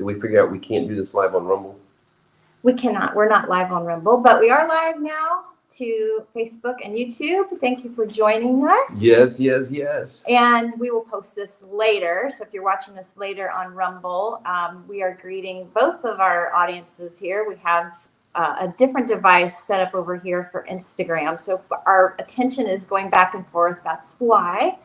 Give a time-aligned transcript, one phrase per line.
[0.00, 1.78] Did we figure out we can't do this live on Rumble?
[2.62, 3.14] We cannot.
[3.14, 7.60] We're not live on Rumble, but we are live now to Facebook and YouTube.
[7.60, 9.02] Thank you for joining us.
[9.02, 10.24] Yes, yes, yes.
[10.26, 12.30] And we will post this later.
[12.34, 16.50] So if you're watching this later on Rumble, um, we are greeting both of our
[16.54, 17.44] audiences here.
[17.46, 17.92] We have
[18.34, 21.38] uh, a different device set up over here for Instagram.
[21.38, 23.80] So our attention is going back and forth.
[23.84, 24.78] That's why.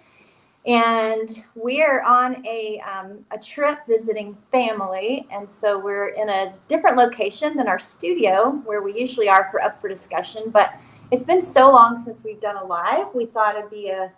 [0.65, 5.27] And we are on a, um, a trip visiting family.
[5.31, 9.61] And so we're in a different location than our studio where we usually are for
[9.61, 10.49] Up for Discussion.
[10.49, 10.73] But
[11.11, 14.11] it's been so long since we've done a live, we thought it'd be a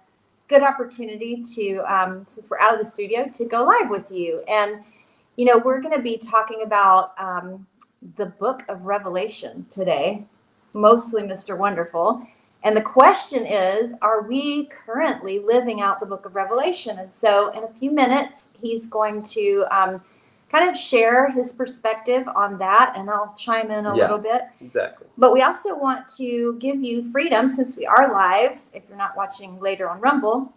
[0.47, 4.41] good opportunity to, um, since we're out of the studio, to go live with you.
[4.47, 4.83] And,
[5.35, 7.67] you know, we're going to be talking about um,
[8.15, 10.25] the book of Revelation today,
[10.73, 11.57] mostly Mr.
[11.57, 12.25] Wonderful.
[12.67, 16.99] And the question is, are we currently living out the book of Revelation?
[16.99, 20.01] And so, in a few minutes, he's going to um,
[20.51, 24.01] kind of share his perspective on that, and I'll chime in a Yeah.
[24.01, 24.41] little bit.
[24.59, 25.07] Exactly.
[25.17, 28.59] But we also want to give you freedom since we are live.
[28.73, 30.51] If you're not watching later on Rumble,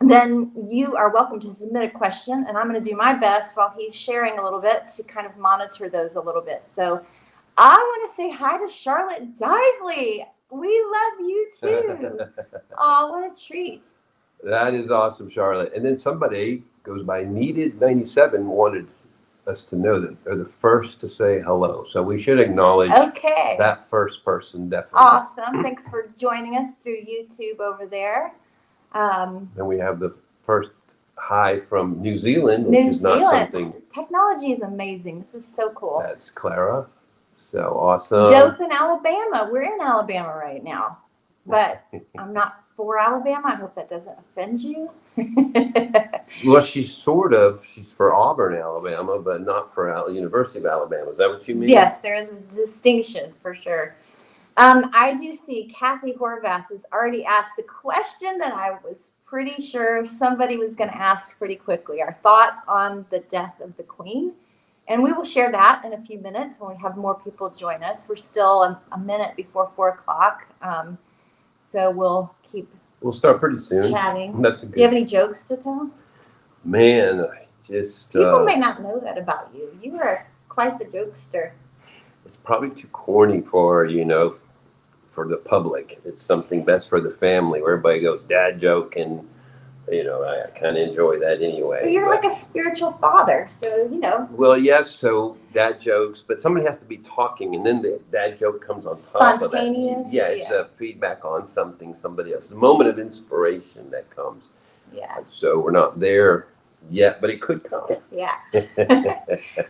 [0.00, 3.54] then you are welcome to submit a question, and I'm going to do my best
[3.54, 6.66] while he's sharing a little bit to kind of monitor those a little bit.
[6.66, 7.04] So
[7.58, 10.24] I want to say hi to Charlotte Dively.
[10.50, 12.20] We love you too.
[12.78, 13.82] oh, what a treat.
[14.42, 15.72] that is awesome, Charlotte.
[15.74, 18.88] And then somebody goes by Needed97 wanted
[19.46, 21.84] us to know that they're the first to say hello.
[21.88, 23.56] So we should acknowledge Okay.
[23.58, 25.00] that first person definitely.
[25.00, 25.62] Awesome.
[25.62, 28.34] Thanks for joining us through YouTube over there.
[28.92, 30.14] Um, Then we have the
[30.44, 30.70] first
[31.16, 35.24] hi from New Zealand, which New is not something technology is amazing.
[35.32, 36.00] This is so cool.
[36.04, 36.86] that's Clara.
[37.34, 38.28] So awesome.
[38.28, 39.48] Dothan, Alabama.
[39.50, 40.98] We're in Alabama right now,
[41.46, 41.84] but
[42.16, 43.48] I'm not for Alabama.
[43.48, 44.90] I hope that doesn't offend you.
[46.44, 47.64] Well, she's sort of.
[47.64, 51.10] She's for Auburn, Alabama, but not for Al- University of Alabama.
[51.10, 51.68] Is that what you mean?
[51.68, 53.94] yes, there is a distinction for sure.
[54.56, 59.62] Um, I do see Kathy Horvath has already asked the question that I was pretty
[59.62, 62.02] sure somebody was going to ask pretty quickly.
[62.02, 64.32] Our thoughts on the death of the Queen.
[64.88, 67.82] And we will share that in a few minutes when we have more people join
[67.82, 68.06] us.
[68.08, 70.46] We're still a, a minute before four o'clock.
[70.62, 70.98] Um,
[71.58, 72.68] so we'll keep
[73.00, 73.90] We'll start pretty soon.
[73.92, 74.40] chatting.
[74.42, 75.90] That's a Do you have any jokes to tell?
[76.64, 77.20] man.
[77.20, 79.76] I just People uh, may not know that about you.
[79.82, 81.52] You are quite the jokester.
[82.24, 84.36] it's probably too corny for you know
[85.10, 86.00] for the public.
[86.04, 89.26] It's something best for the family where everybody goes dad joke and
[89.90, 91.80] you know I, kind of enjoy that anyway.
[91.82, 96.22] But you're but- like a spiritual father, so you know, Well, yes, so dad jokes,
[96.22, 99.40] but somebody has to be talking, and then the dad joke comes on top of
[99.40, 99.44] that.
[99.50, 100.60] Spontaneous, Yeah, it's yeah.
[100.60, 102.44] a feedback on something somebody else.
[102.44, 104.50] It's a moment of inspiration that comes.
[104.92, 106.48] yeah, So we're not there
[106.90, 107.86] yet, but it could come.
[108.12, 108.32] yeah.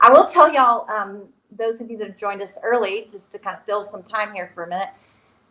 [0.00, 1.24] I will tell y'all, um,
[1.56, 4.34] those of you that have joined us early, just to kind of fill some time
[4.34, 4.88] here for a minute.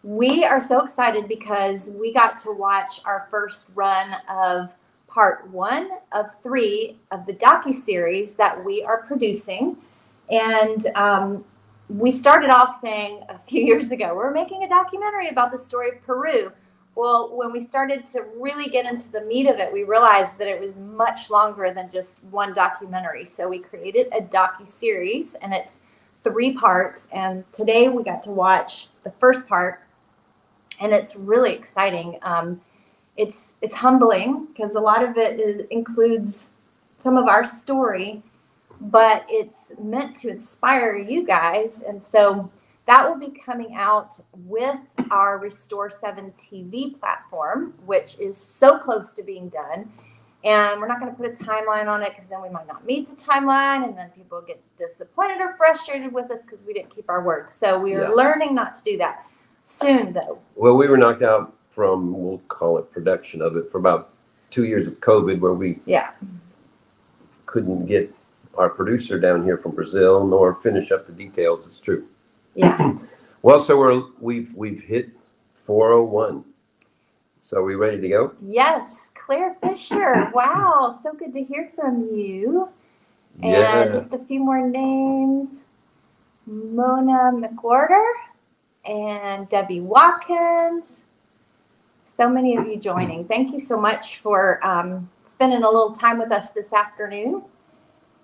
[0.04, 4.74] We are so excited because we got to watch our first run of
[5.08, 9.78] part one of three of the docu series that we are producing,
[10.30, 11.46] and um,
[11.88, 15.92] we started off saying a few years ago we're making a documentary about the story
[15.92, 16.52] of Peru.
[16.96, 20.50] Well, when we started to really get into the meat of it, we realized that
[20.50, 23.26] it was much longer than just one documentary.
[23.26, 25.80] So we created a docu series, and it's
[26.26, 27.08] three parts.
[27.14, 29.83] And today we got to watch the first part,
[30.80, 32.18] and it's really exciting.
[32.22, 32.62] Um,
[33.18, 36.54] it's it's humbling because a lot of it is, includes
[36.98, 38.24] some of our story,
[38.82, 42.50] but it's meant to inspire you guys, and so
[42.86, 44.76] that will be coming out with
[45.10, 49.90] our Restore 7 TV platform, which is so close to being done.
[50.44, 52.86] And we're not going to put a timeline on it because then we might not
[52.86, 56.90] meet the timeline, and then people get disappointed or frustrated with us because we didn't
[56.90, 57.50] keep our word.
[57.50, 58.10] So we are Yeah.
[58.10, 59.26] learning not to do that.
[59.66, 60.40] Soon, though.
[60.56, 64.10] Well, we were knocked out from, we'll call it production of it, for about
[64.50, 66.12] two years of COVID, where we Yeah.
[67.46, 68.14] couldn't get
[68.58, 71.66] our producer down here from Brazil nor finish up the details.
[71.66, 72.06] It's true.
[72.56, 72.94] Yeah.
[73.42, 75.10] Well, so we're we've we've hit
[75.66, 76.46] 401.
[77.42, 78.32] So are we ready to go?
[78.42, 80.32] yes, Claire Fisher.
[80.34, 80.94] Wow.
[80.98, 82.70] So good to hear from you.
[83.42, 83.86] And Yeah.
[83.88, 85.66] just a few more names
[86.48, 88.14] Mona McWhorter
[88.86, 91.04] and Debbie Watkins.
[92.06, 93.26] So many of you joining.
[93.26, 97.44] Thank you so much for um, spending a little time with us this afternoon.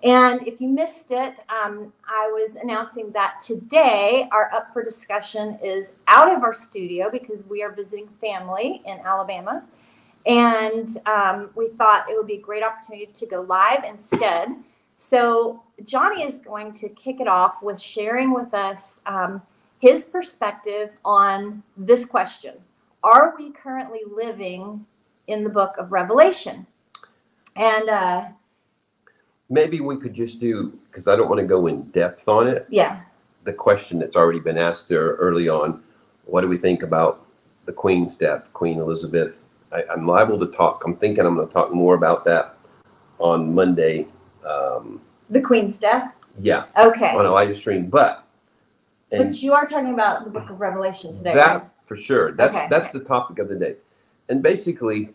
[0.02, 5.58] And if you missed it, um, I was announcing that today our Up for Discussion
[5.62, 9.62] is out of our studio because we are visiting family in Alabama.
[10.26, 14.48] And um, we thought it would be a great opportunity to go live instead.
[14.96, 19.40] So Johnny is going to kick it off with sharing with us um,
[19.80, 22.54] his perspective on this question:
[23.02, 24.86] Are we currently living
[25.26, 26.66] in the Book of Revelation?
[27.56, 28.28] And uh,
[29.48, 32.66] Maybe we could just do because I don't want to go in depth on it.
[32.70, 33.00] yeah,
[33.44, 35.82] The question that's already been asked there early on:
[36.26, 37.26] What do we think about
[37.66, 39.40] the Queen's death, Queen Elizabeth?
[39.72, 40.84] I, I'm liable to talk.
[40.84, 42.56] I'm thinking I'm going to talk more about that
[43.18, 44.06] on Monday.
[44.46, 45.00] Um,
[45.30, 46.12] the Queen's death.
[46.38, 48.24] yeah, Okay, on a live stream, but
[49.12, 51.62] and but you are talking about the Book of Revelation today, that right?
[51.86, 52.32] for sure.
[52.32, 52.66] That's Okay.
[52.70, 53.76] that's the topic of the day,
[54.28, 55.10] and basically,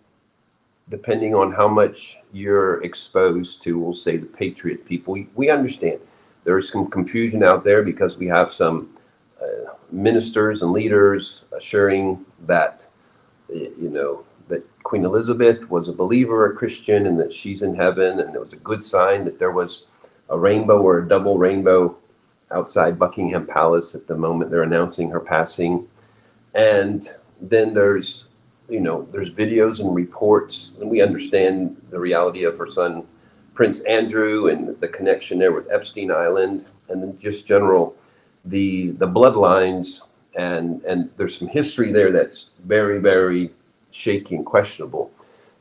[0.90, 6.00] depending on how much you're exposed to, we'll say the patriot people, we, we understand
[6.44, 8.90] there's some confusion out there because we have some
[9.42, 12.88] uh, ministers and leaders assuring that
[13.50, 18.20] you know that Queen Elizabeth was a believer, a Christian, and that she's in heaven,
[18.20, 19.86] and it was a good sign that there was
[20.30, 21.96] a rainbow or a double rainbow
[22.52, 25.88] outside Buckingham Palace at the moment they're announcing her passing.
[26.54, 27.08] And
[27.42, 28.26] then there's,
[28.70, 33.06] you know, there's videos and reports, and we understand the reality of her son,
[33.54, 37.96] Prince Andrew, and the connection there with Epstein Island, and then just general
[38.46, 40.02] the the bloodlines,
[40.36, 43.52] and and there's some history there that's very very
[43.92, 45.12] shaky and questionable.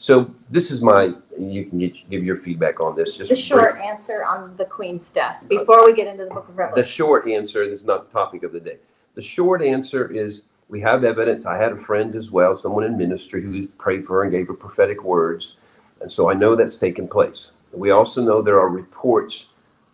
[0.05, 3.17] So this is my, you can get, give your feedback on this.
[3.17, 6.47] Just The brief- short answer on the Queen's death before we get into the Book
[6.47, 6.75] of Revelation.
[6.75, 6.95] the Revelation.
[6.95, 8.77] short answer, this is not the topic of the day.
[9.15, 11.47] The short answer is we have evidence.
[11.47, 14.49] I had a friend as well, someone in ministry who prayed for her and gave
[14.49, 15.57] her prophetic words.
[16.03, 17.53] And so I know that's taken place.
[17.73, 19.47] We also know there are reports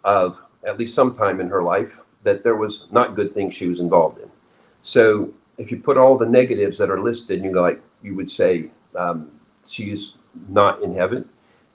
[0.02, 3.68] of at least some time in her life that there was not good things she
[3.68, 4.28] was involved in.
[4.82, 8.28] So if you put all the negatives that are listed, you go like you would
[8.28, 9.30] say um,
[9.70, 10.14] she's
[10.48, 11.28] not in heaven.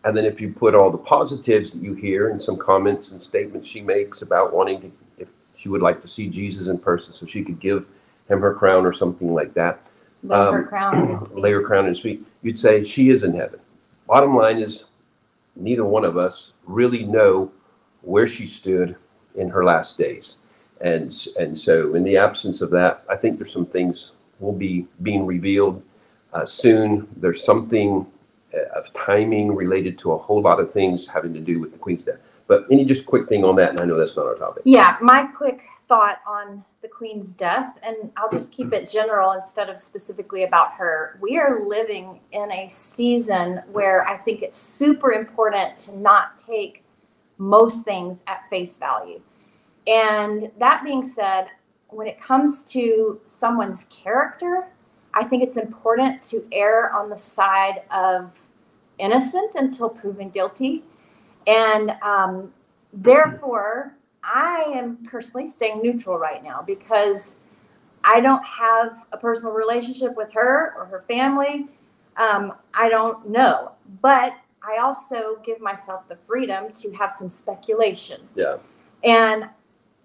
[0.04, 3.22] And then if you put all the positives that you hear and some comments and
[3.22, 7.12] statements she makes about wanting to, if she would like to see Jesus in person
[7.12, 7.88] so she could give
[8.30, 9.80] him her crown or something like that,
[10.24, 13.10] Lay her um, crown on his lay her crown in his feet, you'd say she
[13.10, 13.60] is in heaven.
[14.08, 14.86] Bottom line is,
[15.56, 17.52] neither one of us really know
[18.02, 18.96] where she stood
[19.36, 20.38] in her last days.
[20.82, 24.86] And, and so, in the absence of that, I think there's some things will be
[25.02, 25.82] being revealed
[26.36, 27.08] uh, soon.
[27.16, 28.06] There's something
[28.54, 31.80] uh, of timing related to a whole lot of things having to do with the
[31.80, 32.20] Queen's death.
[32.48, 34.62] But any just quick thing on that, and I know that's not our topic.
[34.66, 39.68] Yeah, my quick thought on the Queen's death, and I'll just keep it general instead
[39.68, 41.18] of specifically about her.
[41.22, 46.84] We are living in a season where I think it's super important to not take
[47.40, 49.22] most things at face value.
[49.88, 51.48] And that being said,
[51.90, 54.68] when it comes to someone's character,
[55.16, 58.32] I think it's important to err on the side of
[58.98, 60.84] innocent until proven guilty.
[61.48, 62.54] And um,
[62.92, 67.38] therefore, I am personally staying neutral right now because
[68.04, 71.68] I don't have a personal relationship with her or her family.
[72.18, 73.72] Um, I don't know.
[74.02, 78.22] But I also give myself the freedom to have some speculation.
[78.36, 78.58] Yeah.
[79.04, 79.50] And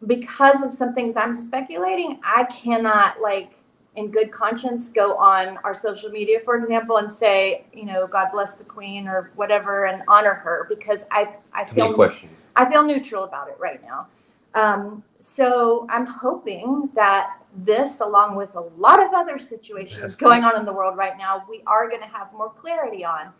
[0.06, 3.52] because of some things I'm speculating, I cannot like
[3.96, 8.28] in good conscience go on our social media, for example, and say, you know, God
[8.32, 12.32] bless the Queen or whatever and honor her because I, I feel questions.
[12.56, 14.06] I feel neutral about it right now.
[14.54, 20.56] Um, so I'm hoping that this, along with a lot of other situations going on
[20.56, 23.32] in the world right now, we are going to have more clarity on.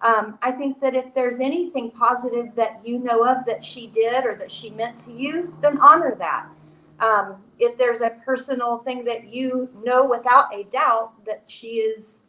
[0.00, 4.24] Um, I think that if there's anything positive that you know of that she did
[4.24, 6.46] or that she meant to you, then honor that.
[6.98, 12.22] Um, if there's a personal thing that you know without a doubt that she is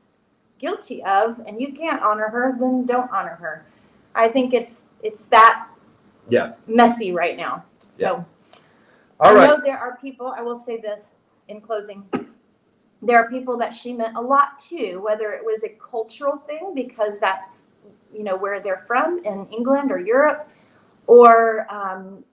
[0.60, 3.66] guilty of and you can't honor her, then don't honor her.
[4.14, 5.68] I think it's it's that
[6.30, 6.54] Yeah.
[6.68, 7.64] messy right now.
[7.90, 8.24] So
[9.20, 9.50] All I right.
[9.50, 11.16] know there are people, I will say this
[11.48, 12.08] in closing.
[13.02, 16.74] There are people that she meant a lot to, whether it was a cultural thing
[16.76, 17.66] because that's
[18.14, 20.48] you know where they're from in England or Europe,
[21.08, 22.24] or um,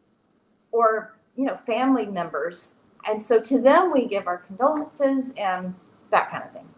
[0.70, 2.76] or you know family members.
[3.06, 5.74] And so to them we give our condolences and
[6.10, 6.68] that kind of thing.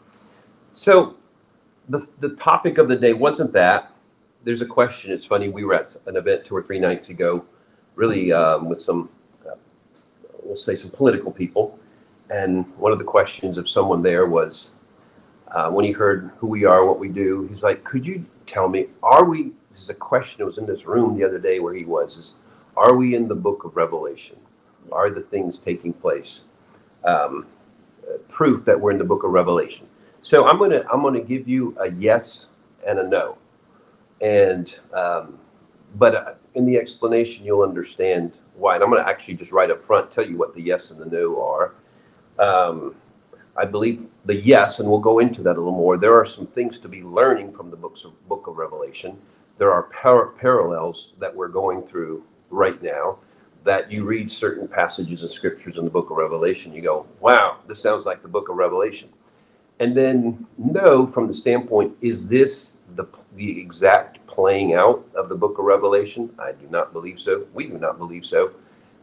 [0.73, 1.17] So
[1.89, 3.93] the, the topic of the day wasn't that.
[4.45, 5.13] There's a question.
[5.13, 5.49] It's funny.
[5.49, 7.45] We were at an event two or three nights ago,
[7.95, 9.09] really um, with some,
[9.49, 9.55] uh,
[10.43, 11.79] we'll say, some political people.
[12.31, 14.73] And one of the questions of someone there was
[15.49, 18.69] uh, when he heard who we are, what we do, he's like, Could you tell
[18.69, 19.53] me, are we?
[19.69, 22.17] This is a question that was in this room the other day where he was
[22.17, 22.35] is,
[22.77, 24.39] Are we in the book of Revelation?
[24.93, 26.43] Are the things taking place?
[27.05, 27.47] Um,
[28.29, 29.87] proof that we're in the book of Revelation.
[30.23, 32.49] So I'm gonna I'm gonna give you a yes
[32.87, 33.39] and a no,
[34.21, 35.39] and um,
[35.97, 38.75] but uh, in the explanation, you'll understand why.
[38.75, 41.01] And I'm going to actually just right up front tell you what the yes and
[41.01, 41.75] the no are.
[42.39, 42.95] Um,
[43.57, 45.97] I believe the yes, and we'll go into that a little more.
[45.97, 49.19] There are some things to be learning from the books of Book of Revelation.
[49.59, 53.19] There are par- parallels that we're going through right now.
[53.65, 57.59] That you read certain passages of scriptures in the Book of Revelation, you go, "Wow,
[57.69, 59.09] this sounds like the Book of Revelation."
[59.81, 65.35] And then no, from the standpoint, is this the the exact playing out of the
[65.35, 66.31] Book of Revelation?
[66.39, 67.47] I do not believe so.
[67.55, 68.53] We do not believe so.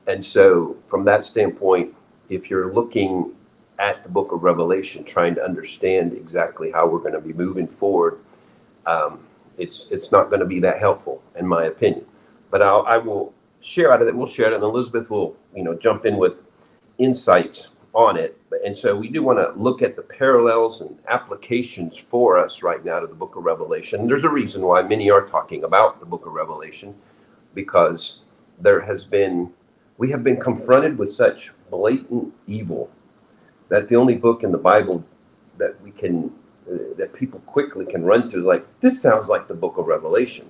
[0.08, 1.94] And so, from that standpoint,
[2.30, 3.34] if you're looking
[3.78, 7.68] at the book of Revelation, trying to understand exactly how we're going to be moving
[7.68, 8.20] forward,
[8.86, 9.20] um,
[9.58, 12.06] it's it's not going to be that helpful, in my opinion.
[12.52, 14.16] But I'll, I will share out of it.
[14.16, 16.44] We'll share it, and Elizabeth will, you know, jump in with
[16.98, 18.38] insights on it.
[18.66, 22.84] And so we do want to look at the parallels and applications for us right
[22.84, 24.08] now to the book of Revelation.
[24.08, 26.96] There's a reason why many are talking about the book of Revelation,
[27.56, 28.22] because
[28.60, 29.52] there has been
[29.98, 32.90] we have been confronted with such blatant evil
[33.68, 35.04] that the only book in the Bible
[35.58, 36.32] that we can
[36.70, 39.88] uh, that people quickly can run to is like this sounds like the book of
[39.88, 40.50] Revelation,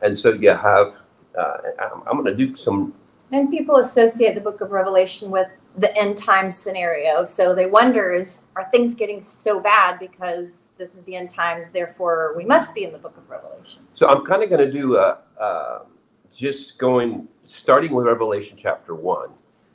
[0.00, 1.01] and so you have
[1.38, 2.94] uh, I'm, I'm going to do some.
[3.30, 5.48] And people associate the book of Revelation with
[5.78, 10.96] the end time scenario, so they wonder: is are things getting so bad because this
[10.96, 11.70] is the end times?
[11.70, 13.80] Therefore, we must be in the book of Revelation.
[13.94, 15.78] So I'm kind of going to do a, uh,
[16.30, 19.30] just going starting with Revelation chapter one,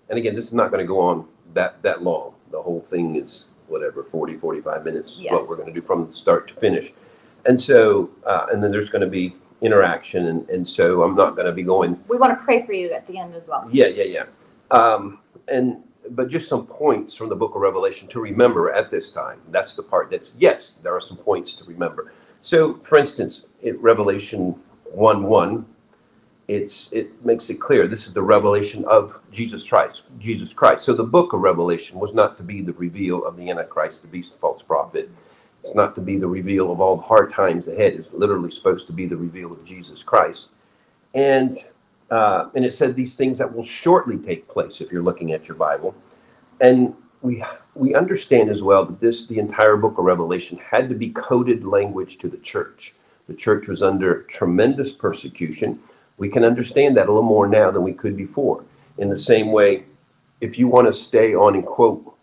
[0.10, 3.16] and again, this is not going to go on that that long the whole thing
[3.16, 5.34] is whatever 40 45 minutes yes.
[5.34, 6.94] what we're going to do from start to finish
[7.46, 11.36] and so uh, and then there's going to be interaction and, and so i'm not
[11.36, 13.68] going to be going we want to pray for you at the end as well
[13.72, 14.26] yeah yeah yeah
[14.72, 19.12] um, and but just some points from the book of revelation to remember at this
[19.12, 23.48] time that's the part that's yes there are some points to remember so for instance
[23.62, 24.56] in revelation
[24.92, 25.66] 1 1
[26.48, 30.04] it's it makes it clear this is the revelation of Jesus Christ.
[30.18, 30.86] Jesus Christ.
[30.86, 34.08] So the book of Revelation was not to be the reveal of the Antichrist, the
[34.08, 35.10] beast, the false prophet.
[35.68, 37.94] It's not to be the reveal of all the hard times ahead.
[37.94, 40.52] It's literally supposed to be the reveal of Jesus Christ.
[41.14, 41.58] And
[42.10, 45.48] uh, and it said these things that will shortly take place if you're looking at
[45.48, 45.94] your Bible.
[46.62, 47.44] And we
[47.76, 51.66] we understand as well that this the entire book of Revelation had to be coded
[51.66, 52.94] language to the church.
[53.28, 55.80] The church was under tremendous persecution
[56.18, 58.64] we can understand that a little more now than we could before.
[58.98, 59.84] In the same way,
[60.42, 62.16] if you want to stay on and quote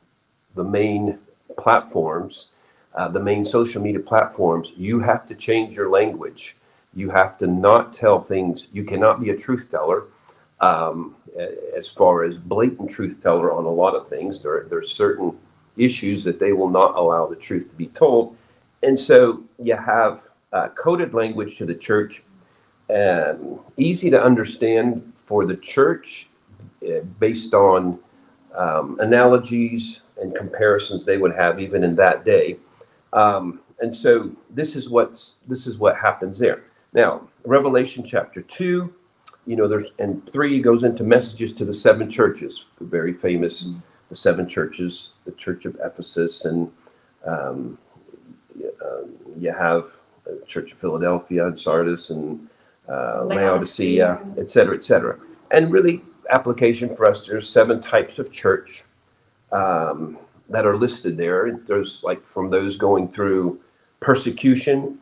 [0.55, 1.19] the main
[1.57, 2.49] platforms,
[2.95, 6.57] uh, the main social media platforms, you have to change your language.
[6.95, 8.69] You have to not tell things.
[8.73, 10.05] You cannot be a truth teller.
[10.61, 11.17] Um,
[11.77, 15.37] as far as blatant truth teller on a lot of things, there, there are certain
[15.77, 18.37] issues that they will not allow the truth to be told.
[18.83, 22.23] And so you have uh, coded language to the church
[22.95, 26.29] um, easy to understand for the church
[26.87, 27.99] uh, based on
[28.55, 32.57] um, analogies and comparisons they would have even in that day.
[33.15, 36.65] Um, and so this is what's this is what happens there.
[36.93, 38.93] Now, Revelation chapter two,
[39.47, 43.79] you know, there's and three goes into messages to the seven churches, very famous, mm-hmm.
[44.09, 46.71] the seven churches, the church of Ephesus, and
[47.25, 47.79] um,
[48.85, 49.07] uh,
[49.39, 49.87] you have
[50.47, 52.49] Church of Philadelphia and Sardis and
[52.89, 55.19] uh, Laodicea, et cetera, et cetera.
[55.51, 58.85] And really, application for us, there's seven types of church
[59.53, 60.19] um,
[60.49, 61.59] that are listed there.
[61.67, 63.61] There's like from those going through
[64.01, 64.99] persecution,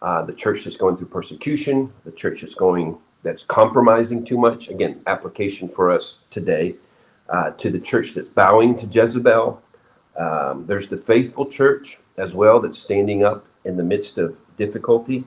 [0.00, 4.68] uh, the church that's going through persecution, the church that's going that's compromising too much.
[4.68, 6.76] Again, application for us today.
[7.28, 9.62] Uh, to the church that's bowing to Jezebel.
[10.18, 15.24] Um, there's the faithful church as well that's standing up in the midst of difficulty.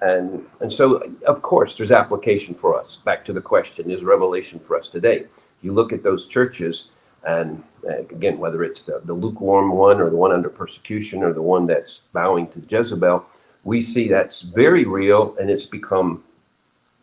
[0.00, 2.96] And, and so, of course, there's application for us.
[2.96, 5.26] Back to the question is revelation for us today.
[5.60, 6.92] You look at those churches,
[7.24, 11.32] and uh, again, whether it's the, the lukewarm one or the one under persecution or
[11.32, 13.24] the one that's bowing to Jezebel,
[13.64, 16.22] we see that's very real and it's become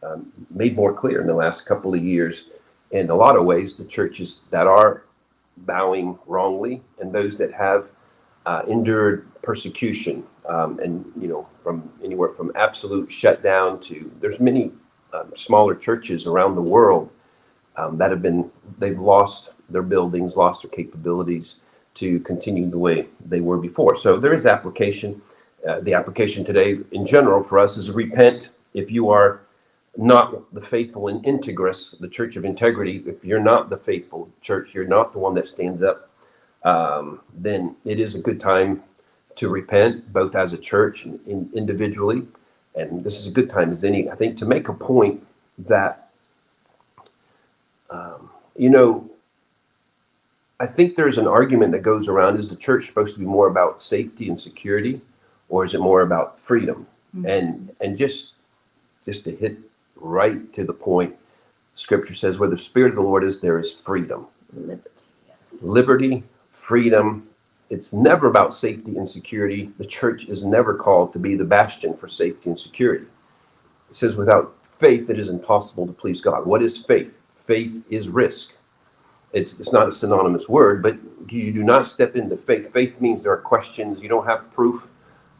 [0.04, 2.46] um, made more clear in the last couple of years.
[2.92, 5.04] In a lot of ways, the churches that are
[5.58, 7.90] bowing wrongly and those that have
[8.46, 14.72] uh, endured persecution um, and you know from anywhere from absolute shutdown to there's many
[15.14, 17.12] um, smaller churches around the world
[17.78, 21.58] um, that have been they've lost their buildings lost their capabilities
[21.96, 23.98] to continue the way they were before.
[23.98, 25.22] So there is application.
[25.68, 28.50] Uh, the application today in general for us is repent.
[28.74, 29.42] If you are
[29.98, 34.74] not the faithful and integrous the church of integrity if you're not the faithful church
[34.74, 36.10] you're not the one that stands up
[36.64, 38.84] um, then it is a good time
[39.36, 42.24] to repent, both as a church and in, individually.
[42.76, 45.26] And this is a good time as any, I think, to make a point
[45.60, 46.10] that,
[47.90, 49.10] um, you know,
[50.60, 53.48] I think there's an argument that goes around is the church supposed to be more
[53.48, 55.00] about safety and security,
[55.48, 56.86] or is it more about freedom?
[57.16, 57.26] Mm-hmm.
[57.26, 58.34] And and just
[59.06, 59.58] just to hit
[59.96, 61.16] right to the point,
[61.74, 64.82] Scripture says, "Where the Spirit of the Lord is, there is freedom, Liberty,
[65.28, 65.38] yes.
[65.62, 67.26] liberty, freedom."
[67.70, 69.72] It's never about safety and security.
[69.78, 73.06] The church is never called to be the bastion for safety and security.
[73.90, 77.22] It says, "Without faith, it is impossible to please God." What is faith?
[77.34, 78.54] Faith is risk.
[79.34, 80.98] It's it's not a synonymous word, but
[81.30, 82.72] you do not step into faith.
[82.72, 84.02] Faith means there are questions.
[84.02, 84.90] You don't have proof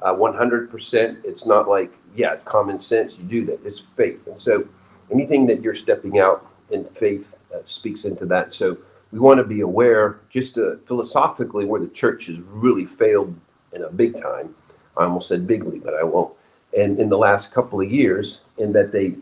[0.02, 1.18] uh, 100%.
[1.24, 3.60] It's not like, yeah, common sense, you do that.
[3.66, 4.28] It's faith.
[4.28, 4.68] And so
[5.12, 8.54] anything that you're stepping out in faith uh, speaks into that.
[8.54, 8.78] So
[9.12, 13.36] we want to be aware, just uh, philosophically, where the church has really failed
[13.74, 14.56] in a big time.
[14.98, 16.34] I almost said bigly, but I won't.
[16.78, 19.16] And in the last couple of years, in that they,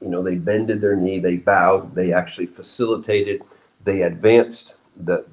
[0.00, 3.42] you know, they bended their knee, they bowed, they actually facilitated,
[3.84, 5.24] they advanced the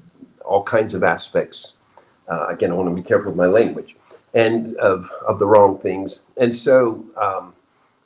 [0.46, 1.74] all kinds of aspects.
[2.28, 3.96] Uh, again, I want to be careful with my language
[4.34, 6.22] and of of the wrong things.
[6.38, 7.54] And so um,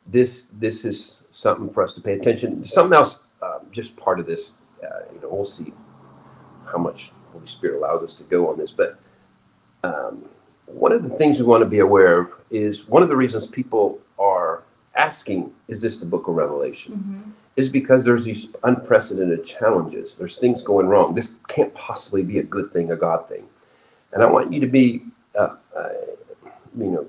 [0.07, 2.63] this this is something for us to pay attention.
[2.65, 4.51] Something else, uh, just part of this.
[4.83, 5.73] Uh, you know, we'll see
[6.71, 8.71] how much Holy Spirit allows us to go on this.
[8.71, 8.99] But
[9.83, 10.25] um,
[10.65, 13.47] one of the things we want to be aware of is one of the reasons
[13.47, 14.63] people are
[14.95, 17.31] asking, "Is this the Book of Revelation?" Mhm.
[17.55, 20.15] Is because there's these unprecedented challenges.
[20.15, 21.13] There's things going wrong.
[21.13, 23.43] This can't possibly be a good thing, a God thing.
[24.11, 25.03] And I want you to be
[25.37, 25.89] uh, uh,
[26.77, 27.05] you know,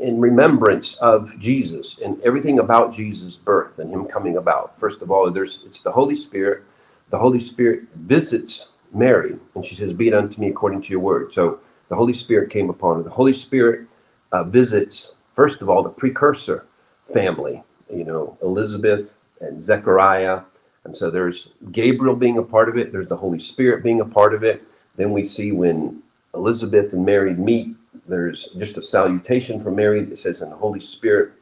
[0.00, 4.78] in remembrance of Jesus and everything about Jesus' birth and him coming about.
[4.78, 6.62] First of all, there's it's the Holy Spirit.
[7.10, 11.00] The Holy Spirit visits Mary, and she says, "Be it unto me according to your
[11.00, 13.02] word." So the Holy Spirit came upon her.
[13.02, 13.88] The Holy Spirit
[14.32, 16.66] uh, visits first of all the precursor
[17.12, 17.62] family.
[17.92, 20.42] You know, Elizabeth and Zechariah,
[20.84, 22.92] and so there's Gabriel being a part of it.
[22.92, 24.62] There's the Holy Spirit being a part of it.
[24.96, 26.02] Then we see when
[26.34, 27.76] Elizabeth and Mary meet.
[28.06, 30.00] There's just a salutation from Mary.
[30.00, 31.32] It says, and the Holy Spirit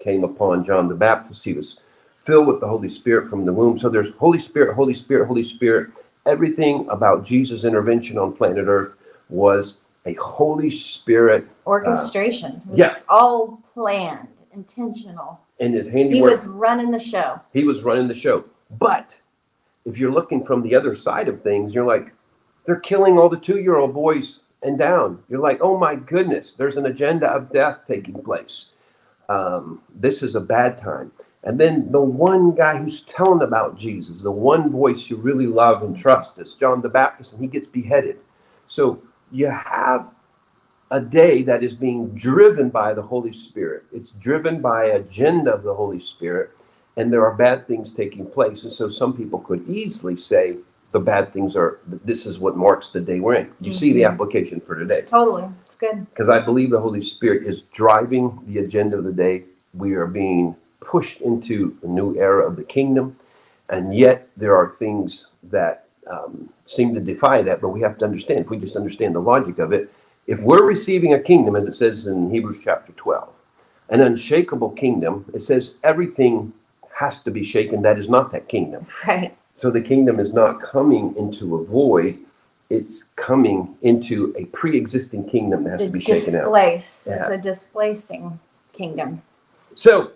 [0.00, 1.44] came upon John the Baptist.
[1.44, 1.80] He was
[2.24, 3.78] filled with the Holy Spirit from the womb.
[3.78, 5.90] So there's Holy Spirit, Holy Spirit, Holy Spirit.
[6.26, 8.96] Everything about Jesus' intervention on planet Earth
[9.28, 12.62] was a Holy Spirit uh, Orchestration.
[12.66, 12.94] It was yeah.
[13.08, 15.40] all planned, intentional.
[15.58, 16.14] In his handiwork.
[16.14, 17.40] He was running the show.
[17.52, 18.44] he was running the show.
[18.78, 19.20] But
[19.84, 22.12] if you're looking from the other side of things, you're like,
[22.64, 25.22] they're killing all the two year old boys and down.
[25.28, 28.70] You're like, oh my goodness, there's an agenda of death taking place.
[29.28, 31.12] Um, this is a bad time.
[31.44, 35.82] And then the one guy who's telling about Jesus, the one voice you really love
[35.82, 38.16] and trust, is John the Baptist, and he gets beheaded.
[38.66, 40.10] So you have
[40.90, 43.84] a day that is being driven by the Holy Spirit.
[43.92, 46.50] It's driven by agenda of the Holy Spirit,
[46.96, 48.62] and there are bad things taking place.
[48.62, 50.56] And so some people could easily say
[50.92, 53.52] the bad things are this is what marks the day we're in.
[53.60, 55.02] You see the application for today.
[55.02, 55.48] Totally.
[55.64, 56.08] It's good.
[56.10, 59.42] Because I believe the Holy Spirit is driving the agenda of the day.
[59.72, 63.16] We are being pushed into a new era of the kingdom,
[63.70, 67.60] and yet there are things that um, seem to defy that.
[67.60, 69.92] But we have to understand, if we just understand the logic of it,
[70.26, 73.28] if we're receiving a kingdom, as it says in Hebrews chapter 12,
[73.90, 76.52] an unshakable kingdom, it says everything
[76.94, 78.86] has to be shaken that is not that kingdom.
[79.06, 79.36] Right.
[79.56, 82.18] So the kingdom is not coming into a void,
[82.70, 86.44] it's coming into a pre existing kingdom that has To to be shaken out.
[86.44, 87.06] displace.
[87.10, 87.20] Yeah.
[87.26, 88.40] It's a displacing
[88.72, 89.22] kingdom.
[89.74, 90.12] So,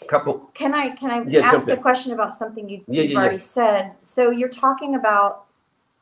[0.00, 3.02] a couple, Can I can I Yeah, ask a question about something Yeah, you've yeah,
[3.02, 3.18] yeah.
[3.18, 3.92] already said?
[4.02, 5.44] So you're talking about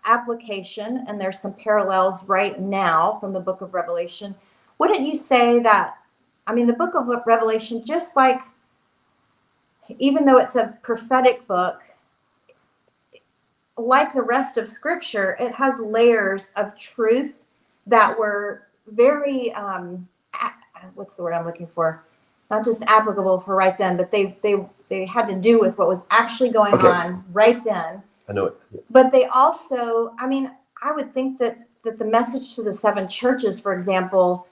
[0.07, 4.35] application, and there's some parallels right now from the Book of Revelation.
[4.79, 5.99] Wouldn't you say that?
[6.47, 8.41] I mean, the Book of Revelation, just like
[9.99, 11.83] even though it's a prophetic book,
[13.77, 17.35] like the rest of Scripture, it has layers of truth
[17.87, 20.07] that were very um,
[20.95, 22.05] what's the word I'm looking for?
[22.51, 24.57] Not just applicable for right then, but they they
[24.89, 26.87] they had to do with what was actually going Okay.
[26.87, 28.03] on right then.
[28.31, 28.57] I know it.
[28.89, 33.09] But they also, I mean, I would think that that the message to the seven
[33.09, 34.47] churches, for example,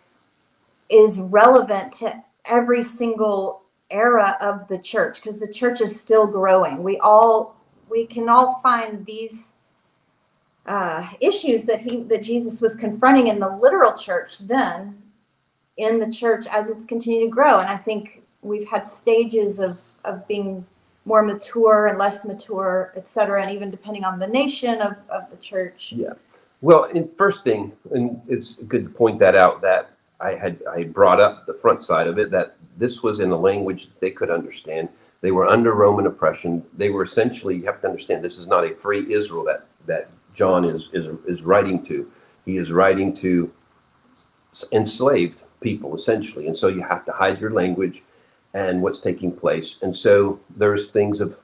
[0.88, 6.82] is relevant to every single era of the church because the church is still growing.
[6.82, 7.56] We all
[7.88, 9.54] we can all find these
[10.66, 15.00] uh, issues that he that Jesus was confronting in the literal church then
[15.76, 17.58] in the church as it's continued to grow.
[17.58, 20.66] And I think we've had stages of of being
[21.08, 25.28] more mature and less mature, et cetera, and even depending on the nation of, of
[25.30, 25.92] the church.
[25.96, 26.12] Yeah.
[26.60, 29.90] Well, first thing, and it's good to point that out that
[30.20, 33.36] I had I brought up the front side of it that this was in a
[33.36, 34.88] language they could understand.
[35.20, 36.64] They were under Roman oppression.
[36.76, 40.10] They were essentially you have to understand this is not a free Israel that that
[40.34, 42.10] John is is is writing to.
[42.44, 43.50] He is writing to
[44.72, 48.02] enslaved people essentially, and so you have to hide your language
[48.54, 49.76] and what's taking place.
[49.82, 51.36] And so there's things of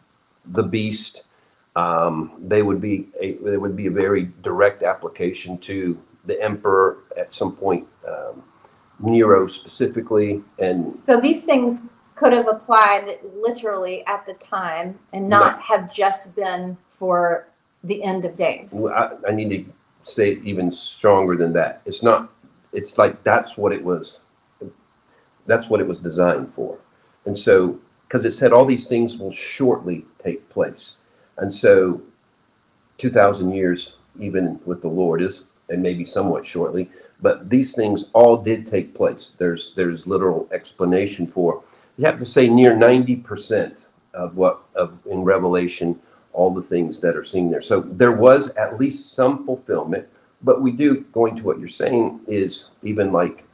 [0.46, 1.24] the beast.
[1.76, 6.98] Um, they would be a, there would be a very direct application to the emperor
[7.16, 8.42] at some point, um,
[9.00, 11.82] Nero specifically, and So these things
[12.14, 17.48] could have applied literally at the time and not have just been for
[17.82, 18.84] the end of days.
[18.86, 19.72] I, I need to
[20.04, 21.82] say it even stronger than that.
[21.84, 22.30] It's not.
[22.72, 24.20] It's like that's what it was.
[25.46, 26.78] That's what it was designed for,
[27.26, 30.96] and so because it said all these things will shortly take place,
[31.38, 32.00] and so
[32.98, 38.04] two thousand years, even with the Lord, is and maybe somewhat shortly, but these things
[38.12, 39.34] all did take place.
[39.38, 41.62] There's there's literal explanation for.
[41.96, 45.98] You have to say near ninety percent of what of in Revelation
[46.32, 47.60] all the things that are seen there.
[47.60, 50.06] So there was at least some fulfillment,
[50.42, 53.44] but we do going to what you're saying is even like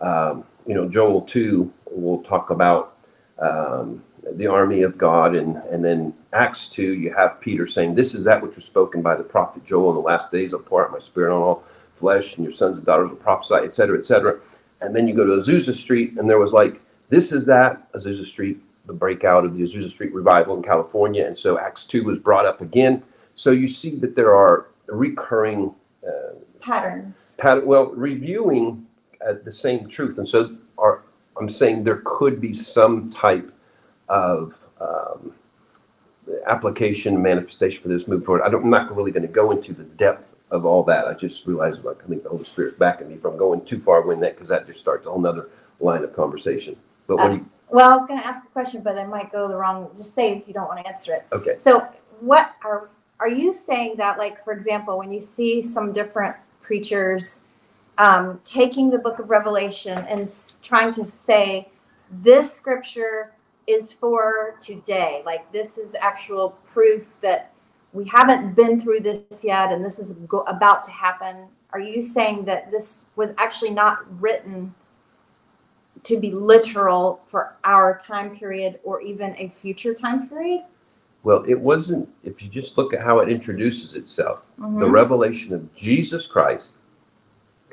[0.00, 2.95] um, you know Joel two will talk about
[3.38, 8.14] um, the army of God, and and then Acts two you have Peter saying this
[8.14, 10.52] is that which was spoken by the prophet Joel in the last days.
[10.54, 13.54] I'll pour out my spirit on all flesh, and your sons and daughters will prophesy,
[13.56, 14.38] etc., etc.
[14.80, 18.24] And then you go to Azusa Street, and there was like this is that Azusa
[18.24, 22.18] Street the breakout of the Azusa Street revival in California, and so Acts two was
[22.18, 23.02] brought up again.
[23.34, 25.74] So you see that there are recurring
[26.06, 27.34] uh, Patterns.
[27.36, 28.86] pat- well reviewing
[29.26, 31.02] uh, the same truth, and so are,
[31.38, 33.52] I'm saying there could be some type
[34.08, 35.32] of um,
[36.46, 38.42] application manifestation for this move forward.
[38.42, 41.06] I don't, I'm not really going to go into the depth of all that.
[41.06, 44.02] I just realized like I think the Holy Spirit's backing me from going too far
[44.02, 45.48] with that because that just starts a whole nother
[45.80, 46.76] line of conversation.
[47.06, 47.46] But what do you?
[47.70, 49.90] Well, I was going to ask a question, but I might go the wrong.
[49.96, 51.26] Just say if you don't want to answer it.
[51.32, 51.56] Okay.
[51.58, 51.86] So,
[52.20, 57.42] what are are you saying that, like, for example, when you see some different preachers
[57.98, 61.68] um, taking the Book of Revelation and s- trying to say
[62.22, 63.32] this scripture
[63.66, 67.52] is for today, like this is actual proof that
[67.92, 71.46] we haven't been through this yet, and this is go- about to happen.
[71.72, 74.74] Are you saying that this was actually not written?
[76.02, 80.60] to be literal for our time period or even a future time period.
[81.24, 84.92] Well, it wasn't, if you just look at how it introduces itself, the Mhm.
[84.92, 86.74] revelation of Jesus Christ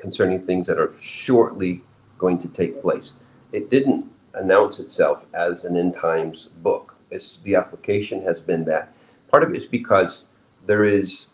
[0.03, 1.81] concerning things that are shortly
[2.17, 3.13] going to take place.
[3.53, 6.95] It didn't announce itself as an end times book.
[7.09, 8.91] It's, the application has been that.
[9.31, 10.25] Part of it is because
[10.65, 11.27] there is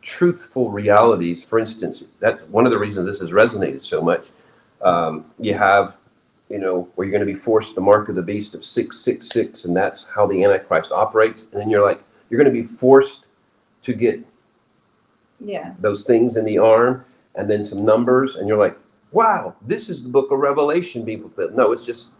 [0.00, 1.44] truthful realities.
[1.44, 4.30] For instance, that's one of the reasons this has resonated so much.
[4.80, 5.94] Um, you have
[6.48, 9.64] you know, where you're going to be forced the mark of the beast of 666,
[9.66, 11.42] and that's how the Antichrist operates.
[11.50, 12.00] And then you're like,
[12.30, 13.26] you're going to be forced
[13.82, 14.20] to get
[15.40, 15.74] Yeah.
[15.80, 17.04] those things in the arm
[17.36, 18.78] and then some numbers, and you're like,
[19.12, 21.54] wow, this is the book of Revelation being fulfilled.
[21.54, 22.10] No, it's just,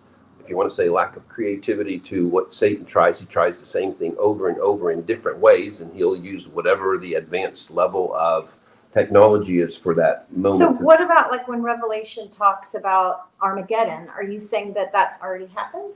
[0.40, 3.66] if you want to say lack of creativity to what Satan tries, he tries the
[3.66, 8.14] same thing over and over in different ways, and he'll use whatever the advanced level
[8.14, 8.56] of
[8.92, 10.78] technology is for that moment.
[10.78, 14.08] So what about like when Revelation talks about Armageddon?
[14.08, 15.92] Are you saying that that's already happened?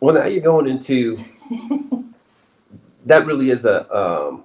[0.00, 1.18] well, now you're going into
[3.06, 4.44] that really is a um,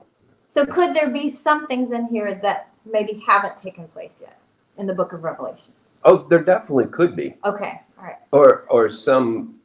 [0.49, 4.39] So could there be some things in here that maybe haven't taken place yet
[4.77, 5.73] in the book of Revelation?
[6.03, 7.81] oh, there definitely could be, Okay.
[7.99, 8.15] All right.
[8.31, 9.59] or or some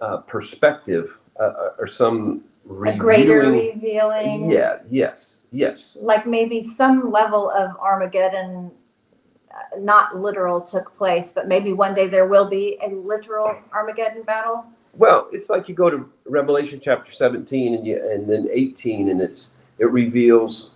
[0.00, 2.44] uh, perspective, uh, or some
[2.86, 4.48] A greater revealing.
[4.50, 4.78] Yeah.
[4.88, 5.40] Yes.
[5.50, 5.96] Yes.
[6.00, 8.70] Like maybe some level of Armageddon,
[9.52, 14.22] uh, not literal, took place, but maybe one day there will be a literal Armageddon
[14.22, 14.64] battle.
[14.94, 19.20] Well, it's like you go to Revelation chapter 17 and you and then 18 and
[19.20, 20.69] it's it reveals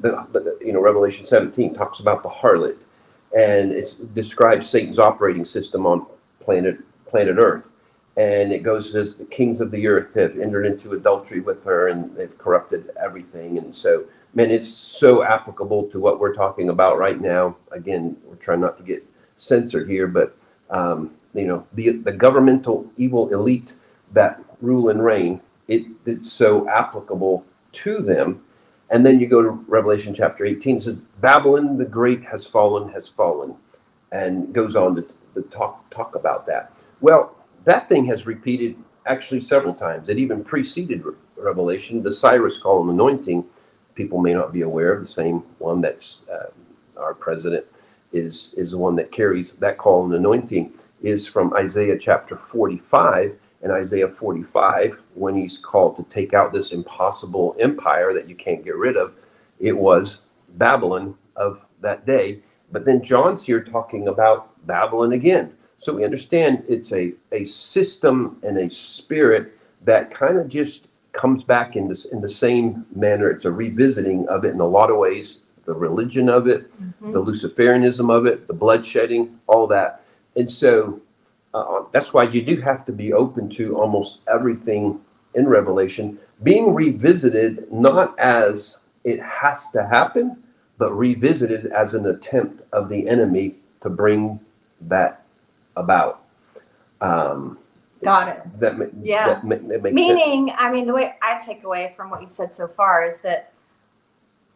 [0.00, 2.78] the, the you know Revelation 17 talks about the harlot
[3.36, 6.06] and it describes Satan's operating system on
[6.40, 7.70] planet planet Earth.
[8.16, 11.88] And it goes as the kings of the earth have entered into adultery with her
[11.88, 13.56] and they've corrupted everything.
[13.58, 17.56] And so man it's so applicable to what we're talking about right now.
[17.70, 20.36] Again we're trying not to get censored here but
[20.70, 23.76] um, you know the the governmental evil elite
[24.12, 28.42] that rule and reign it, it's so applicable to them
[28.90, 32.88] and then you go to revelation chapter 18 it says babylon the great has fallen
[32.90, 33.56] has fallen
[34.12, 35.02] and goes on to,
[35.34, 36.72] to talk talk about that.
[37.00, 38.76] Well that thing has repeated
[39.06, 40.08] actually several times.
[40.08, 42.02] It even preceded Re- revelation.
[42.02, 43.44] The cyrus column anointing
[43.94, 46.50] people may not be aware of the same one that's uh,
[46.98, 47.64] our president
[48.12, 50.72] is is the one that carries that call and anointing
[51.02, 56.72] is from Isaiah chapter 45 and Isaiah 45 when he's called to take out this
[56.72, 59.14] impossible empire that you can't get rid of
[59.58, 60.20] it was
[60.56, 62.40] Babylon of that day
[62.72, 68.38] but then John's here talking about Babylon again so we understand it's a a system
[68.42, 69.52] and a spirit
[69.84, 74.26] that kind of just comes back in this in the same manner it's a revisiting
[74.28, 76.70] of it in a lot of ways the religion of it
[77.02, 77.12] Mhm.
[77.12, 80.02] the Luciferianism of it, the bloodshedding, all that.
[80.36, 81.00] And so
[81.54, 85.00] uh, that's why you do have to be open to almost everything
[85.34, 90.42] in Revelation being revisited not as it has to happen,
[90.78, 94.40] but revisited as an attempt of the enemy to bring
[94.82, 95.24] that
[95.76, 96.22] about.
[97.00, 97.58] Um,
[98.02, 98.50] Got it.
[98.50, 99.26] does that, ma- Yeah.
[99.26, 100.20] that, ma- that makes sense?
[100.20, 103.18] Meaning, I mean, the way I take away from what you've said so far is
[103.18, 103.52] that,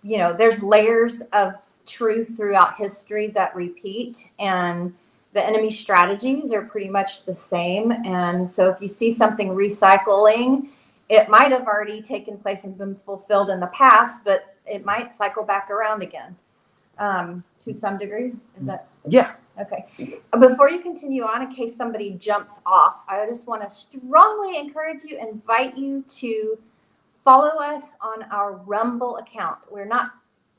[0.02, 1.54] you know, there's layers of
[1.86, 4.94] truth throughout history that repeat, and
[5.34, 7.92] the enemy strategies are pretty much the same.
[8.04, 10.68] And so if you see something recycling,
[11.08, 15.12] it might have already taken place and been fulfilled in the past, but it might
[15.12, 16.36] cycle back around again
[16.98, 18.32] um, to some degree.
[18.58, 19.34] Is that Yeah.
[19.60, 19.86] Okay.
[20.40, 25.04] Before you continue on, in case somebody jumps off, I just want to strongly encourage
[25.04, 26.58] you, invite you to
[27.24, 29.58] follow us on our Rumble account.
[29.70, 30.12] We're not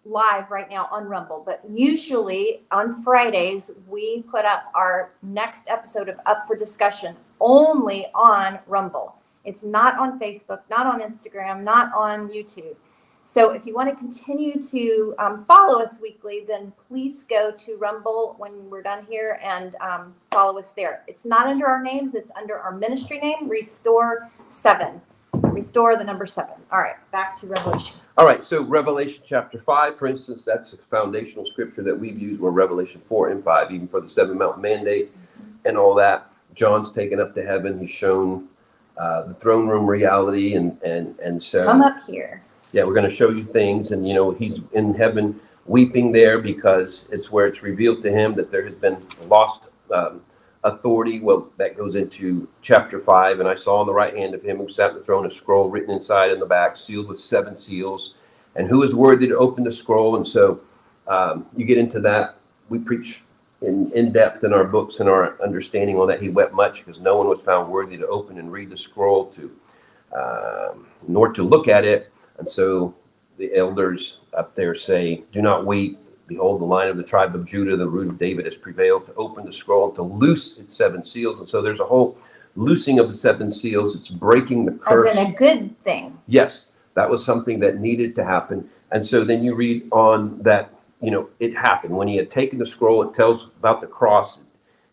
[0.05, 6.09] live right now on Rumble, but usually on Fridays, we put up our next episode
[6.09, 9.15] of Up for Discussion only on Rumble.
[9.43, 12.75] It's not on Facebook, not on Instagram, not on YouTube.
[13.23, 17.75] So if you want to continue to um, follow us weekly, then please go to
[17.77, 21.03] Rumble when we're done here and um, follow us there.
[21.07, 25.01] It's not under our names, it's under our ministry name, Restore 7.
[25.55, 26.53] Restore the number 7.
[26.69, 27.95] All right, back to Revelation.
[28.17, 32.41] All right, so Revelation chapter 5, for instance, that's a foundational scripture that we've used
[32.41, 35.11] where Revelation 4 and 5, even for the seven mountain mandate
[35.63, 36.29] and all that.
[36.55, 37.79] John's taken up to heaven.
[37.79, 38.49] He's shown
[38.97, 40.55] uh, the throne room reality.
[40.55, 42.41] And, and, and so, Come up here.
[42.73, 43.91] yeah, we're going to show you things.
[43.93, 48.35] And, you know, he's in heaven weeping there because it's where it's revealed to him
[48.35, 50.21] that there has been lost um,
[50.65, 51.21] authority.
[51.21, 53.39] Well, that goes into chapter 5.
[53.39, 55.31] And I saw on the right hand of him who sat on the throne a
[55.31, 58.15] scroll written inside and the back, sealed with seven seals.
[58.55, 60.15] And who is worthy to open the scroll?
[60.15, 60.59] And so
[61.07, 62.37] um, you get into that.
[62.69, 63.21] We preach
[63.61, 66.21] in, in depth in our books and our understanding on that.
[66.21, 69.25] He wept much because no one was found worthy to open and read the scroll
[69.33, 69.51] to,
[70.17, 72.11] um, nor to look at it.
[72.39, 72.95] And so
[73.37, 75.99] the elders up there say, Do not weep.
[76.27, 79.13] Behold, the Lion of the tribe of Judah, the root of David, has prevailed to
[79.15, 81.37] open the scroll, to loose its seven seals.
[81.37, 82.17] And so there's a whole
[82.55, 83.95] loosing of the seven seals.
[83.95, 85.11] It's breaking the curse.
[85.11, 86.19] As in a good thing.
[86.27, 88.67] Yes, that was something that needed to happen.
[88.91, 91.95] And so then you read on that, you know, it happened.
[91.95, 94.41] When he had taken the scroll, it tells about the cross.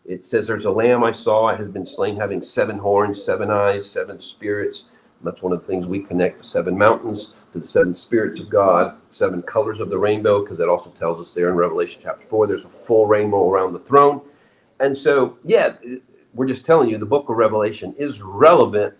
[0.05, 3.49] It says, There's a lamb I saw, it has been slain, having seven horns, seven
[3.49, 4.89] eyes, seven spirits.
[5.19, 8.39] And that's one of the things we connect the seven mountains to the seven spirits
[8.39, 12.01] of God, seven colors of the rainbow, because that also tells us there in Revelation
[12.03, 14.21] chapter 4, there's a full rainbow around the throne.
[14.79, 15.75] And so, yeah,
[16.33, 18.95] we're just telling you the book of Revelation is relevant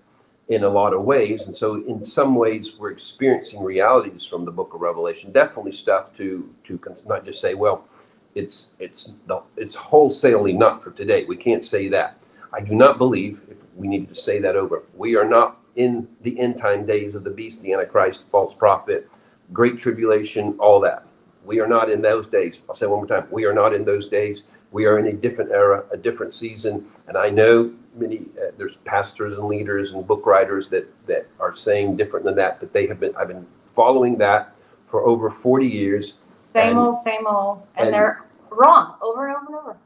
[0.49, 1.47] in a lot of ways.
[1.47, 5.31] And so, in some ways, we're experiencing realities from the book of Revelation.
[5.31, 7.87] Definitely stuff to to not just say, well,
[8.35, 11.25] it's it's the, it's wholesalely not for today.
[11.25, 12.19] We can't say that.
[12.53, 14.83] I do not believe if we need to say that over.
[14.95, 19.09] We are not in the end time days of the beast, the antichrist, false prophet,
[19.51, 21.05] great tribulation, all that.
[21.45, 22.61] We are not in those days.
[22.69, 23.27] I'll say it one more time.
[23.31, 24.43] We are not in those days.
[24.71, 28.77] We are in a different era, a different season, and I know many uh, there's
[28.85, 32.59] pastors and leaders and book writers that that are saying different than that.
[32.59, 33.15] But they have been.
[33.15, 34.55] I've been following that
[34.85, 37.63] for over 40 years, Same And- old, same old.
[37.75, 39.77] And, and- they're wrong over and over and over.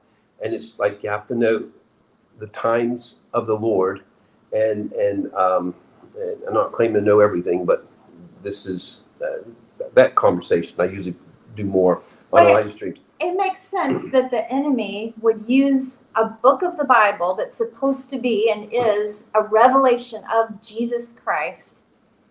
[0.43, 1.67] and it's like you have to know
[2.39, 4.04] the times of the Lord,
[4.53, 5.75] and and um,
[6.15, 7.88] and I'm not claiming to know everything, but
[8.43, 9.49] this is uh,
[9.93, 10.75] that conversation.
[10.79, 11.15] I usually
[11.55, 12.01] do more
[12.33, 12.99] on live streams.
[13.19, 18.10] it makes sense that the enemy would use a book of the Bible that's supposed
[18.12, 21.81] to be and is a revelation of Jesus Christ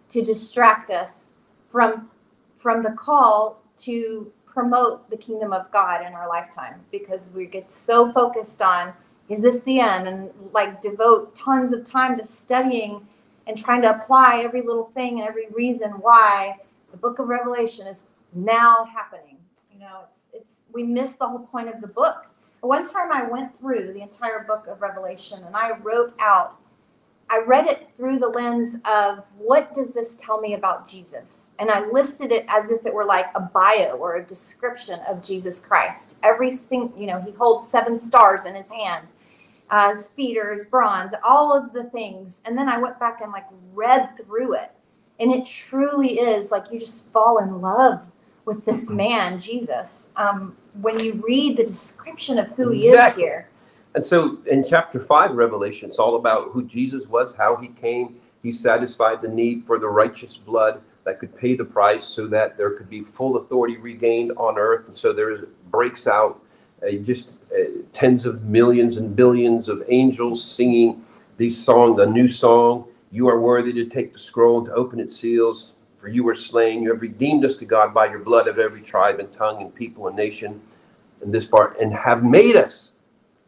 [0.09, 1.31] to distract us
[1.68, 2.09] from
[2.57, 7.70] from the call to promote the kingdom of God in our lifetime because we get
[7.70, 8.94] so focused on
[9.29, 13.07] is this the end and like devote tons of time to studying
[13.47, 16.57] and trying to apply every little thing and every reason why
[16.91, 19.39] the book of Revelation is now happening.
[19.73, 22.27] You know, it's it's we miss the whole point of the book.
[22.61, 26.57] One time I went through the entire book of Revelation and I wrote out
[27.29, 31.53] I read it through the lens of what does this tell me about Jesus?
[31.59, 35.23] And I listed it as if it were like a bio or a description of
[35.23, 36.19] Jesus Christ.
[36.23, 39.15] Every single, you know, he holds seven stars in his hands.
[39.69, 42.43] Uh, his feet are his bronze, all of the things.
[42.45, 44.71] And then I went back and like read through it.
[45.19, 48.07] And it truly is like you just fall in love
[48.45, 50.11] with this man, Jesus.
[50.17, 53.25] Um, when you read the description of who he Exactly.
[53.25, 53.49] is here.
[53.97, 58.17] And so in chapter 5 Revelation, it's all about who Jesus was, how he came.
[58.43, 62.59] He satisfied the need for the righteous blood that could pay the price so that
[62.59, 64.87] there could be full authority regained on earth.
[64.87, 66.43] And so there breaks out
[66.87, 71.03] uh, just uh, tens of millions and billions of angels singing
[71.39, 72.85] these songs, a new song.
[73.11, 75.73] You are worthy to take the scroll and to open its seals.
[75.97, 76.83] For you were slain.
[76.83, 79.75] You have redeemed us to God by your blood of every tribe and tongue and
[79.75, 80.61] people and nation.
[81.23, 82.93] In this part, and have made us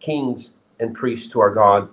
[0.00, 1.88] kings and priests to our God,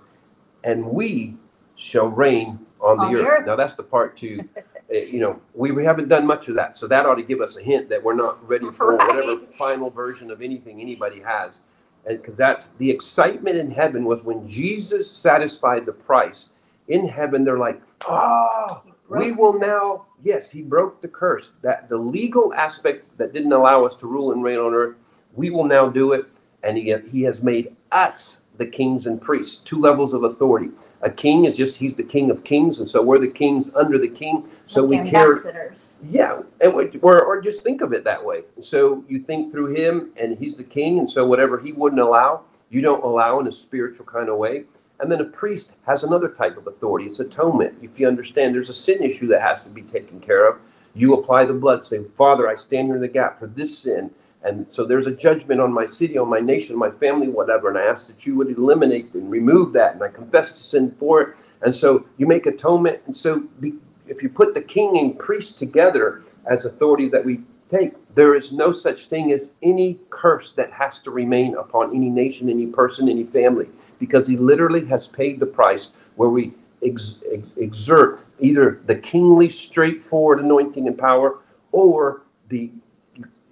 [0.64, 1.36] and we
[1.76, 3.26] shall reign on the, On the earth.
[3.40, 3.46] earth.
[3.46, 4.48] Now that's the part two.
[4.56, 4.60] uh,
[4.94, 7.56] you know, we, we haven't done much of that, so that ought to give us
[7.56, 9.08] a hint that we're not ready for Right.
[9.14, 11.62] whatever final version of anything anybody has,
[12.06, 16.50] and because that's the excitement in heaven was when Jesus satisfied the price.
[16.88, 18.82] In heaven, they're like, ah.
[19.08, 21.52] We will now, yes, he broke the curse.
[21.62, 24.96] That the legal aspect that didn't allow us to rule and reign on earth,
[25.34, 26.26] we will now do it.
[26.64, 30.70] And he, he has made us the kings and priests, two levels of authority.
[31.02, 32.78] A king is just, he's the king of kings.
[32.78, 34.48] And so we're the kings under the king.
[34.64, 35.94] So Like we carry, ambassadors.
[36.02, 38.44] yeah, and we- or, or just think of it that way.
[38.60, 42.42] So you think through him, and he's the king, and so whatever he wouldn't allow,
[42.70, 44.64] you don't allow in a spiritual kind of way.
[45.00, 47.04] And then a priest has another type of authority.
[47.04, 47.76] It's atonement.
[47.82, 50.58] If you understand, there's a sin issue that has to be taken care of.
[50.94, 54.10] You apply the blood, say, Father, I stand here in the gap for this sin.
[54.46, 57.68] And so there's a judgment on my city, on my nation, my family, whatever.
[57.68, 59.94] And I ask that you would eliminate and remove that.
[59.94, 61.36] And I confess the sin for it.
[61.62, 63.00] And so you make atonement.
[63.06, 63.74] And so be,
[64.06, 68.52] if you put the king and priest together as authorities that we take, there is
[68.52, 73.08] no such thing as any curse that has to remain upon any nation, any person,
[73.08, 76.52] any family, because he literally has paid the price where we
[76.84, 81.40] ex- ex- exert either the kingly, straightforward anointing and power
[81.72, 82.70] or the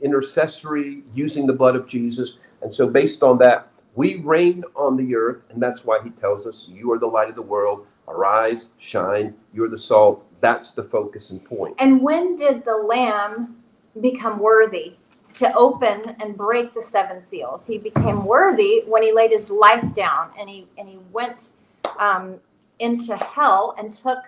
[0.04, 2.38] intercessory using the blood of Jesus.
[2.62, 6.46] And so, based on that, we reign on the earth, and that's why he tells
[6.46, 7.86] us, You are the light of the world.
[8.06, 10.24] Arise, shine, you're the salt.
[10.40, 11.76] That's the focus and point.
[11.78, 13.56] And when did the Lamb
[14.00, 14.96] become worthy
[15.34, 17.66] to open and break the seven seals?
[17.66, 21.52] He became worthy when he laid his life down and he and he went
[21.98, 22.40] um,
[22.78, 24.18] into hell and took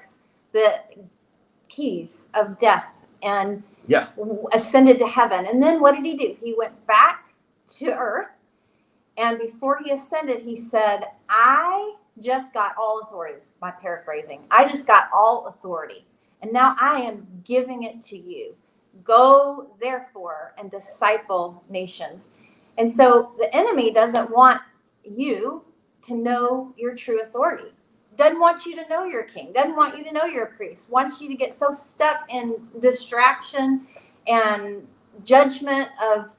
[0.52, 0.80] the
[1.68, 4.08] keys of death and Yeah.
[4.52, 5.46] ascended to heaven.
[5.46, 6.36] And then what did he do?
[6.42, 7.32] He went back
[7.78, 8.28] to earth.
[9.16, 14.44] And before he ascended, he said, I just got all authorities, by paraphrasing.
[14.50, 16.04] I just got all authority.
[16.42, 18.54] And now I am giving it to you.
[19.04, 22.30] Go, therefore, and disciple nations.
[22.78, 24.60] And so the enemy doesn't want
[25.04, 25.64] you
[26.02, 27.72] to know your true authority.
[28.16, 29.52] Doesn't want you to know you're a king.
[29.52, 30.90] Doesn't want you to know you're a priest.
[30.90, 33.86] Wants you to get so stuck in distraction
[34.26, 34.86] and
[35.24, 36.30] judgment of,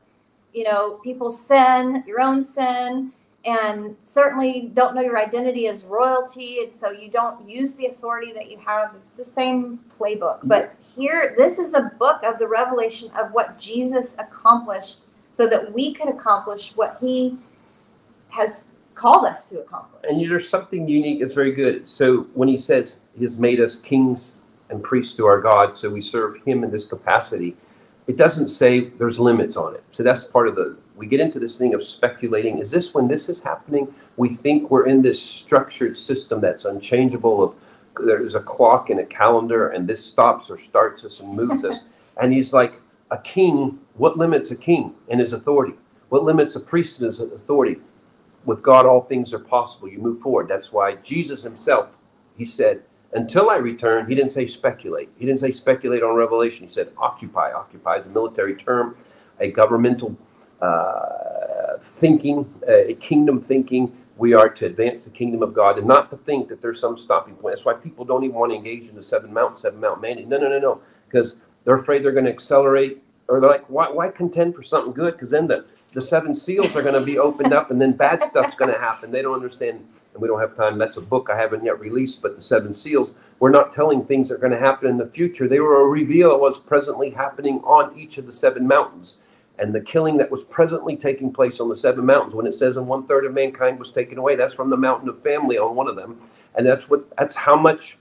[0.53, 3.11] you know, people's sin, your own sin,
[3.45, 6.63] and certainly don't know your identity as royalty.
[6.63, 8.95] And so you don't use the authority that you have.
[9.03, 10.39] It's the same playbook.
[10.43, 14.99] But here, this is a book of the revelation of what Jesus accomplished
[15.31, 17.37] so that we could accomplish what he
[18.29, 20.03] has called us to accomplish.
[20.10, 21.88] And there's something unique that's very good.
[21.88, 24.36] So when he says he has made us kings
[24.69, 27.55] and priests to our God, so we serve him in this capacity,
[28.07, 29.83] it doesn't say there's limits on it.
[29.91, 32.57] So that's part of the we get into this thing of speculating.
[32.57, 33.93] Is this when this is happening?
[34.15, 37.55] We think we're in this structured system that's unchangeable of
[38.03, 41.86] there's a clock and a calendar and this stops or starts us and moves us.
[42.19, 42.81] And he's like,
[43.12, 45.75] a king, what limits a king and his authority?
[46.10, 47.77] What limits a priest and his authority?
[48.47, 49.89] With God, all things are possible.
[49.89, 50.47] You move forward.
[50.47, 51.97] That's why Jesus himself,
[52.38, 52.81] he said,
[53.12, 55.10] until I return, he didn't say speculate.
[55.17, 56.65] He didn't say speculate on revelation.
[56.65, 57.51] He said occupy.
[57.51, 58.95] Occupy is a military term,
[59.39, 60.15] a governmental
[60.62, 63.95] uh, thinking, a kingdom thinking.
[64.15, 66.98] We are to advance the kingdom of God and not to think that there's some
[66.98, 67.54] stopping point.
[67.54, 70.27] That's why people don't even want to engage in the seven mountain, seven mount mandate.
[70.27, 70.81] No, no, no, no.
[71.08, 74.93] Because they're afraid they're going to accelerate or they're like, why, why contend for something
[74.93, 75.13] good?
[75.13, 75.65] Because then the
[75.98, 78.79] the seven seals are going to be opened up and then bad stuff's going to
[78.79, 79.83] happen they don't understand
[80.13, 82.71] and we don't have time that's a book i haven't yet released but the seven
[82.71, 85.81] seals we're not telling things that are going to happen in the future they were
[85.81, 89.21] a reveal of what's presently happening on each of the seven mountains
[89.58, 92.77] and the killing that was presently taking place on the seven mountains when it says
[92.77, 95.75] and one third of mankind was taken away that's from the mountain of family on
[95.75, 96.15] one of them
[96.54, 97.98] and that's what that's how much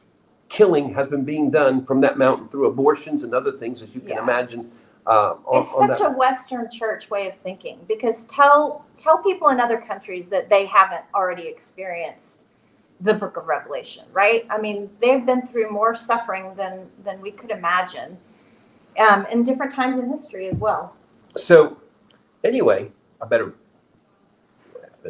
[0.49, 4.01] killing has been being done from that mountain through abortions and other things, as you
[4.01, 4.23] can Yeah.
[4.23, 4.71] imagine.
[5.07, 9.61] Uh, on, it's such a Western church way of thinking because tell tell people in
[9.61, 12.45] other countries that they haven't already experienced
[13.01, 14.47] the book of Revelation, right?
[14.51, 18.19] I mean, they've been through more suffering than than we could imagine,
[18.99, 20.97] um, in different times in history as well.
[21.37, 21.77] So,
[22.43, 22.91] anyway,
[23.23, 23.55] I better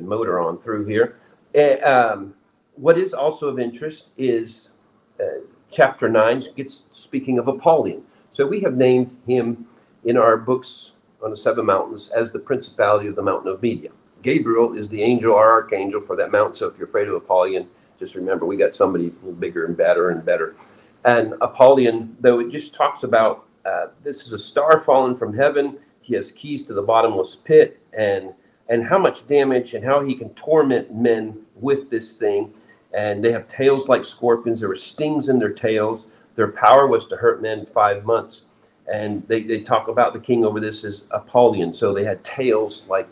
[0.01, 1.16] motor on through here.
[1.55, 2.34] Eh, um,
[2.74, 4.72] what is also of interest is
[5.18, 5.40] uh,
[5.70, 8.03] chapter 9 gets speaking of Apollyon.
[8.30, 9.66] So, we have named him
[10.07, 10.92] in our books
[11.22, 13.90] on the seven mountains as the principality of the mountain of Media.
[14.22, 16.54] Gabriel is the angel, our archangel for that mountain.
[16.54, 20.24] So, if you're afraid of Apollyon, just remember we got somebody bigger and better and
[20.24, 20.57] better.
[21.04, 25.78] And Apollyon, though it just talks about uh, this is a star fallen from heaven
[26.07, 28.32] he has keys to the bottomless pit and
[28.68, 32.52] and how much damage and how he can torment men with this thing
[32.94, 37.09] and they have tails like scorpions there were stings in their tails their power was
[37.09, 38.46] to hurt men five months
[38.93, 42.87] and they, they talk about the king over this as apollyon so they had tails
[42.89, 43.09] like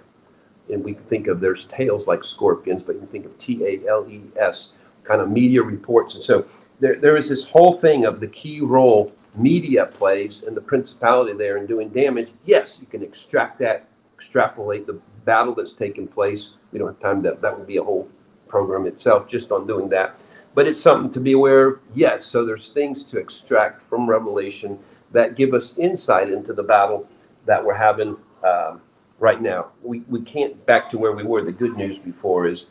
[0.72, 4.72] and we can think of there's tails like scorpions but you can think of t-a-l-e-s
[5.03, 6.47] kind of media reports and so
[6.81, 11.33] there, there is this whole thing of the key role media plays and the principality
[11.33, 16.55] there in doing damage, yes, you can extract that, extrapolate the battle that's taken place.
[16.72, 18.09] We don't have time that that would be a whole
[18.49, 20.18] program itself just on doing that.
[20.55, 21.81] But it's something to be aware of.
[21.95, 24.79] Yes, so there's things to extract from Revelation
[25.15, 27.09] that give us insight into the battle
[27.47, 28.83] that we're having um,
[29.19, 29.69] right now.
[29.83, 31.43] We, we can't back to where we were.
[31.43, 32.67] The good news before is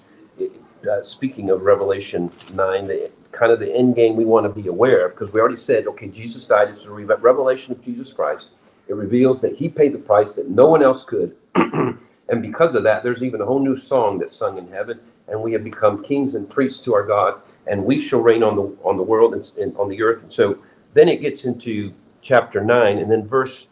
[0.90, 4.68] uh, speaking of Revelation 9, the kind of the end game we want to be
[4.68, 6.68] aware of because we already said, okay, Jesus died.
[6.68, 8.52] It's a re- revelation of Jesus Christ.
[8.88, 11.36] It reveals that he paid the price that no one else could.
[11.56, 15.00] and because of that, there's even a whole new song that's sung in heaven.
[15.30, 18.58] And we have become kings and priests to our God, and we shall reign on
[18.58, 20.22] the on the world and, and on the earth.
[20.22, 20.60] And so
[20.94, 23.68] then it gets into chapter nine, and then verse.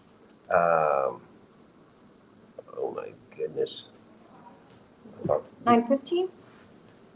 [0.51, 1.21] Um,
[2.77, 3.85] oh my goodness.
[5.65, 6.29] Nine fifteen,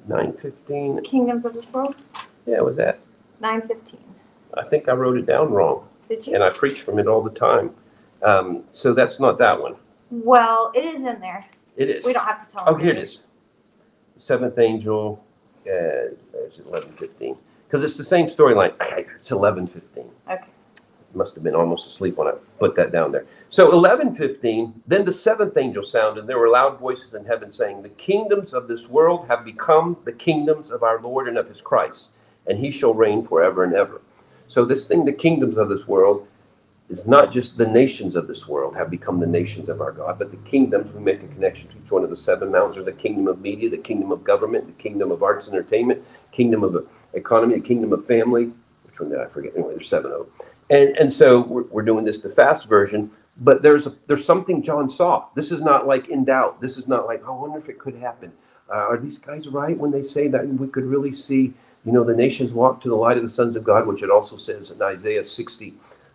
[0.08, 1.02] Nine fifteen.
[1.04, 1.96] kingdoms of this world.
[2.46, 3.00] Yeah, was that?
[3.40, 4.00] Nine fifteen.
[4.54, 6.34] I think I wrote it down wrong, Did you?
[6.36, 7.72] and I preach from it all the time.
[8.24, 9.76] Um, so that's not that one.
[10.10, 11.46] Well, it is in there.
[11.76, 12.06] It is.
[12.06, 12.64] We don't have to tell.
[12.68, 13.24] Oh, here it is.
[14.18, 15.22] Seventh angel.
[15.66, 17.36] Uh, there's eleven fifteen.
[17.68, 18.74] Because it's the same storyline.
[19.20, 20.10] It's eleven fifteen.
[20.30, 20.44] Okay.
[21.16, 23.26] Must have been almost asleep when I put that down there.
[23.50, 24.82] So eleven fifteen.
[24.86, 28.54] Then the seventh angel sounded, and there were loud voices in heaven saying, "The kingdoms
[28.54, 32.12] of this world have become the kingdoms of our Lord and of His Christ,
[32.46, 34.02] and He shall reign forever and ever."
[34.48, 36.28] So this thing, the kingdoms of this world,
[36.90, 40.20] is not just the nations of this world have become the nations of our God,
[40.20, 40.92] but the kingdoms.
[40.92, 42.76] We make a connection to each one of the seven mountains.
[42.76, 46.04] There's the kingdom of media, the kingdom of government, the kingdom of arts and entertainment,
[46.32, 48.52] kingdom of economy, the kingdom of family.
[48.86, 49.54] Which one did I forget?
[49.56, 50.28] Anyway, there's seven of them.
[50.70, 53.12] And and so we're, we're doing this the fast version.
[53.38, 55.26] But there's a, there's something John saw.
[55.36, 56.62] This is not like in doubt.
[56.62, 58.32] This is not like I wonder if it could happen.
[58.70, 61.54] Uh, are these guys right when they say that we could really see?
[61.86, 64.10] You know, the nations walk to the light of the sons of God, which it
[64.10, 65.74] also says in Isaiah 60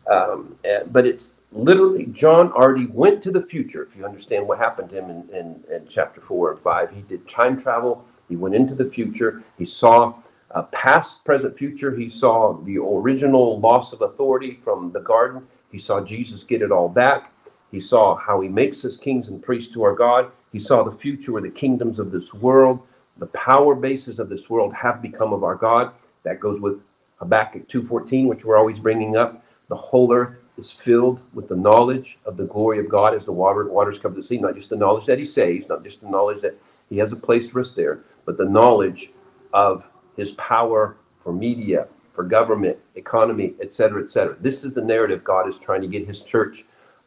[0.08, 3.82] um, and- but it's literally John already went to the future.
[3.84, 7.02] If you understand what happened to him in, in, in chapter four and five, he
[7.02, 8.04] did time travel.
[8.28, 9.42] He went into the future.
[9.58, 10.14] He saw
[10.52, 11.94] uh, past, present, future.
[11.94, 15.46] He saw the original loss of authority from the garden.
[15.70, 17.32] He saw Jesus get it all back.
[17.70, 20.30] He saw how he makes us kings and priests to our God.
[20.52, 22.80] He saw the future where the kingdoms of this world,
[23.18, 25.92] the power bases of this world have become of our God.
[26.24, 26.80] That goes with
[27.18, 29.44] Habakkuk 2.14, which we're always bringing up.
[29.68, 33.32] The whole earth is filled with the knowledge of the glory of God as the
[33.32, 34.38] water, waters cover the sea.
[34.38, 37.16] Not just the knowledge that he saves, not just the knowledge that he has a
[37.16, 39.12] place for us there, but the knowledge
[39.52, 39.84] of
[40.20, 40.82] his power
[41.22, 41.80] for media,
[42.14, 44.34] for government, economy, et cetera, et cetera.
[44.48, 46.56] This is the narrative God is trying to get his church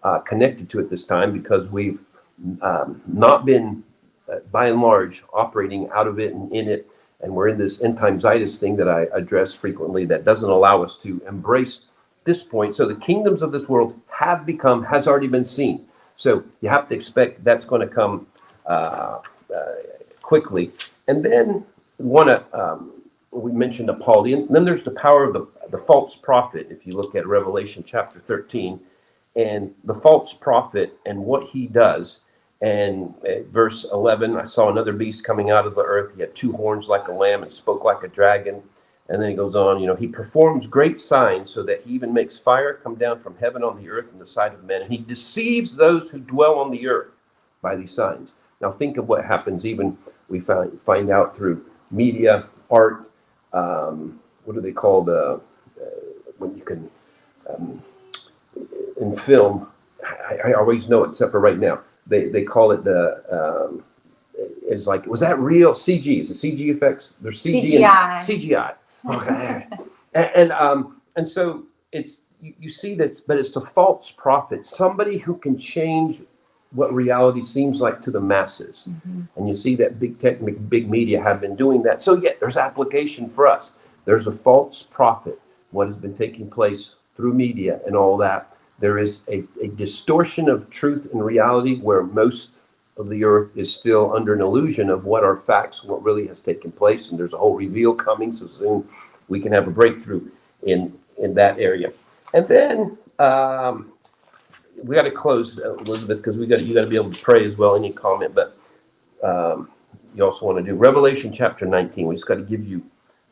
[0.08, 2.00] uh, connected to at this time because we've
[2.70, 2.90] um,
[3.26, 3.84] not been,
[4.30, 6.82] uh, by and large, operating out of it and in it.
[7.22, 10.84] And we're in this end time Zeitist thing that I address frequently that doesn't allow
[10.86, 11.76] us to embrace
[12.30, 12.72] this point.
[12.78, 13.92] So the kingdoms of this world
[14.22, 15.76] have become, has already been seen.
[16.16, 16.30] So
[16.62, 18.16] you have to expect that's going to come
[18.74, 19.20] uh,
[19.58, 19.76] uh,
[20.22, 20.66] quickly.
[21.08, 21.66] And then
[21.98, 22.92] one, uh, um,
[23.34, 24.48] we mentioned Apollyon.
[24.50, 26.68] Then there's the power of the, the false prophet.
[26.70, 28.80] If you look at Revelation chapter 13,
[29.36, 32.20] and the false prophet and what he does.
[32.62, 33.14] And
[33.52, 36.14] verse 11, I saw another beast coming out of the earth.
[36.16, 38.62] He had two horns like a lamb and spoke like a dragon.
[39.10, 42.14] And then he goes on, you know, he performs great signs so that he even
[42.14, 44.84] makes fire come down from heaven on the earth in the sight of men.
[44.84, 47.12] And he deceives those who dwell on the earth
[47.62, 48.34] by these signs.
[48.62, 49.98] Now, think of what happens, even
[50.30, 53.12] we find, find out through media, art,
[53.54, 55.40] um, what do they call the
[55.82, 55.86] uh,
[56.38, 56.90] when you can
[57.50, 57.82] um,
[59.00, 59.68] in film?
[60.06, 61.80] I, I always know it, except for right now.
[62.08, 63.84] They they call it the um,
[64.36, 66.20] it's like was that real CG?
[66.20, 67.14] Is it CG effects?
[67.22, 67.84] There's CG CGI.
[67.84, 68.76] and CGI.
[69.10, 69.68] Okay,
[70.14, 74.66] and, and um and so it's you, you see this, but it's the false prophet,
[74.66, 76.22] somebody who can change
[76.74, 78.90] what reality seems like to the masses.
[79.36, 82.02] And you see that big tech, big big media have been doing that.
[82.02, 83.74] So yeah, there's application for us.
[84.06, 85.40] There's a false prophet.
[85.72, 88.56] What has been taking place through media and all that.
[88.80, 92.58] There is a, a distortion of truth and reality where most
[92.98, 96.40] of the earth is still under an illusion of what are facts, what really has
[96.40, 97.10] taken place.
[97.10, 98.32] And there's a whole reveal coming.
[98.32, 98.88] So soon
[99.30, 100.30] we can have a breakthrough
[100.64, 101.94] in in that area.
[102.34, 103.93] And then um,
[104.82, 107.46] we got to close, Elizabeth, because we got you got to be able to pray
[107.46, 107.76] as well.
[107.76, 108.36] Any comment?
[108.36, 108.58] But
[109.24, 109.70] um,
[110.16, 112.08] you also want to do Revelation chapter 19.
[112.08, 112.84] We just got to give you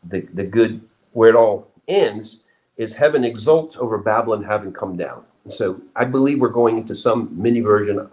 [0.04, 0.82] the the good
[1.14, 2.40] where it all ends
[2.78, 5.24] is heaven exults over Babylon having come down.
[5.48, 8.08] So I believe we're going into some mini version.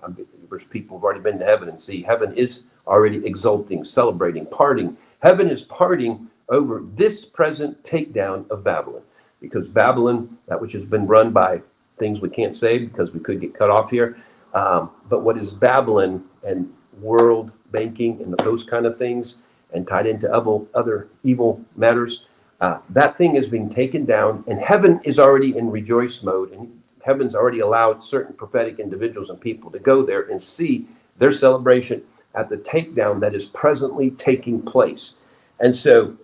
[0.49, 4.97] There's people who've already been to heaven and see heaven is already exulting, celebrating, parting.
[5.21, 9.03] Heaven is parting over this present takedown of Babylon
[9.41, 11.63] because Babylon, that which has been run by
[11.99, 14.17] things we can't say because we could get cut off here.
[14.55, 19.37] Um, but what is Babylon and world banking and those kind of things
[19.73, 22.27] and tied into other, other evil matters,
[22.61, 26.81] uh, that thing is being taken down and heaven is already in rejoice mode and
[27.05, 30.87] heaven's already allowed certain prophetic individuals and people to go there and see
[31.19, 32.03] their celebration
[32.35, 35.15] at the takedown that is presently taking place.
[35.61, 36.17] And so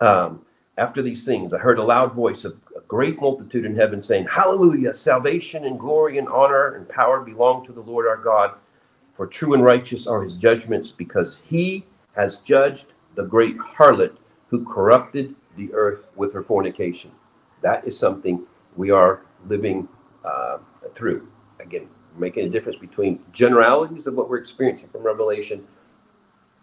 [0.00, 0.44] um,
[0.78, 2.56] after these things, I heard a loud voice of
[2.90, 4.92] great multitude in heaven saying, Hallelujah!
[4.92, 8.54] Salvation and glory and honor and power belong to the Lord our God,
[9.14, 11.84] for true and righteous are his judgments, because he
[12.16, 14.16] has judged the great harlot
[14.48, 17.12] who corrupted the earth with her fornication.
[17.60, 18.42] That is something
[18.74, 19.88] we are living
[20.24, 20.58] uh,
[20.92, 21.28] through.
[21.60, 21.86] Again,
[22.16, 25.64] making a difference between generalities of what we're experiencing from Revelation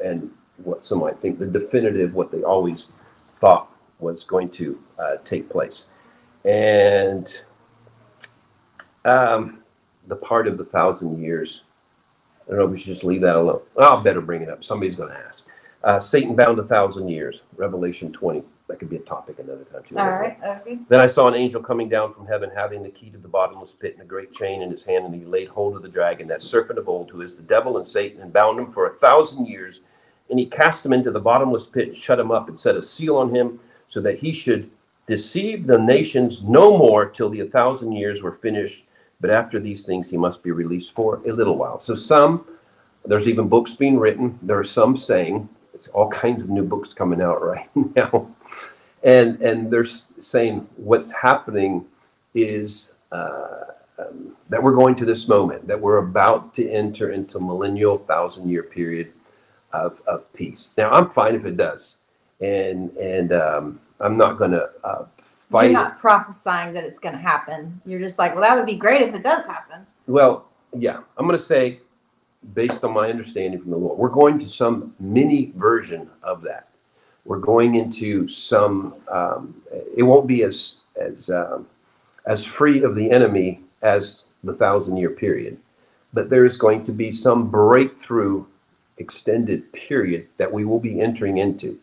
[0.03, 2.89] and what some might think the definitive, what they always
[3.39, 5.85] thought was going to uh, take place.
[6.47, 7.41] And
[9.03, 9.59] um,
[10.07, 11.63] the part of the thousand years,
[12.45, 13.61] I don't know if we should just leave that alone.
[13.77, 14.63] I'll better bring it up.
[14.63, 15.45] Somebody's going to ask.
[15.83, 18.43] Uh, Satan bound a thousand years, Revelation 20.
[18.69, 19.97] That could be a topic another time, too.
[19.97, 20.37] All right.
[20.41, 20.79] Okay.
[20.87, 23.73] Then I saw an angel coming down from heaven, having the key to the bottomless
[23.73, 26.27] pit and a great chain in his hand, and he laid hold of the dragon,
[26.29, 28.93] that serpent of old, who is the devil and Satan, and bound him for a
[28.93, 29.81] thousand years.
[30.29, 32.81] And he cast him into the bottomless pit, and shut him up, and set a
[32.81, 34.69] seal on him, so that he should
[35.07, 38.85] deceive the nations no more till the thousand years were finished.
[39.19, 41.79] But after these things, he must be released for a little while.
[41.79, 42.45] So some,
[43.05, 44.37] there's even books being written.
[44.43, 48.29] There are some saying it's all kinds of new books coming out right now,
[49.03, 51.85] and and they're saying what's happening
[52.35, 52.93] is.
[53.11, 53.63] Uh,
[53.99, 58.47] um, that we're going to this moment, that we're about to enter into millennial thousand
[58.47, 59.11] year period
[59.73, 60.69] of, of peace.
[60.77, 61.97] Now, I'm fine if it does,
[62.39, 65.71] and and um, I'm not going to uh, You're fight.
[65.71, 67.81] not prophesying that it's going to happen.
[67.85, 69.85] You're just like, well, that would be great if it does happen.
[70.07, 71.79] Well, yeah, I'm going to say,
[72.53, 76.67] based on my understanding from the Lord, we're going to some mini version of that.
[77.25, 78.93] We're going into some.
[79.09, 79.61] Um,
[79.95, 81.67] it won't be as as um,
[82.25, 85.57] as free of the enemy as the thousand year period,
[86.13, 88.45] but there is going to be some breakthrough
[88.97, 91.77] extended period that we will be entering into.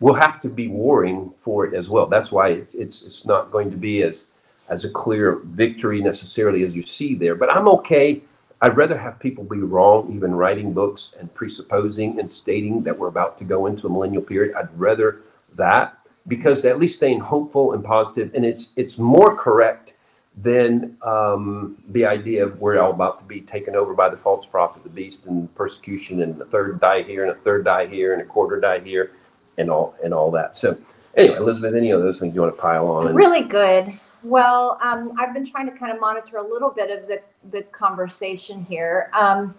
[0.00, 2.06] We'll have to be warring for it as well.
[2.06, 4.24] That's why it's it's it's not going to be as
[4.68, 7.34] as a clear victory necessarily as you see there.
[7.34, 8.22] But I'm okay.
[8.60, 13.08] I'd rather have people be wrong, even writing books and presupposing and stating that we're
[13.08, 14.56] about to go into a millennial period.
[14.56, 15.20] I'd rather
[15.54, 19.94] that because at least staying hopeful and positive, and it's it's more correct
[20.36, 24.46] than um, the idea of we're all about to be taken over by the false
[24.46, 28.12] prophet, the beast, and persecution, and a third die here, and a third die here,
[28.12, 29.12] and a quarter die here,
[29.58, 30.56] and all and all that.
[30.56, 30.76] So
[31.16, 33.08] anyway, Elizabeth, any of those things you want to pile on?
[33.08, 33.98] And, Really good.
[34.22, 37.62] Well, um, I've been trying to kind of monitor a little bit of the, the
[37.64, 39.10] conversation here.
[39.12, 39.54] Um,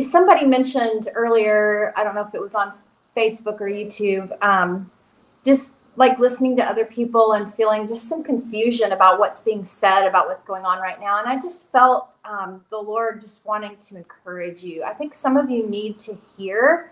[0.00, 2.72] somebody mentioned earlier, I don't know if it was on
[3.16, 4.90] Facebook or YouTube, um,
[5.44, 10.06] just like listening to other people and feeling just some confusion about what's being said,
[10.06, 11.20] about what's going on right now.
[11.20, 14.82] And I just felt um, the Lord just wanting to encourage you.
[14.82, 16.90] I think some of you need to hear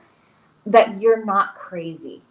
[0.67, 2.23] that you're not crazy.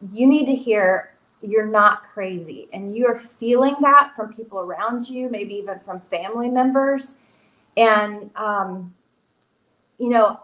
[0.00, 5.30] You need to hear you're not crazy and you're feeling that from people around you
[5.30, 7.16] maybe even from family members
[7.78, 8.94] and um,
[9.98, 10.38] you know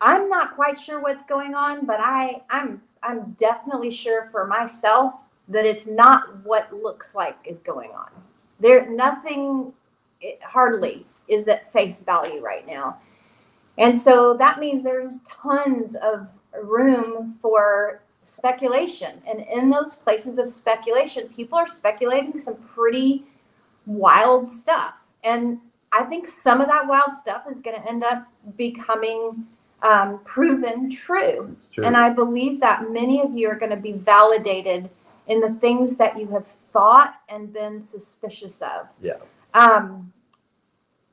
[0.00, 5.14] i'm not quite sure what's going on but i i'm I'm definitely sure for myself
[5.48, 8.10] that it's not what looks like is going on.
[8.60, 9.72] There, nothing,
[10.20, 12.98] it, hardly is at face value right now.
[13.78, 16.28] And so that means there's tons of
[16.62, 19.22] room for speculation.
[19.26, 23.24] And in those places of speculation, people are speculating some pretty
[23.86, 24.94] wild stuff.
[25.24, 25.58] And
[25.92, 29.46] I think some of that wild stuff is going to end up becoming
[29.82, 31.56] um, proven true.
[31.72, 31.84] true.
[31.84, 34.90] And I believe that many of you are going to be validated
[35.26, 38.88] in the things that you have thought and been suspicious of.
[39.00, 39.14] Yeah.
[39.54, 40.12] Um,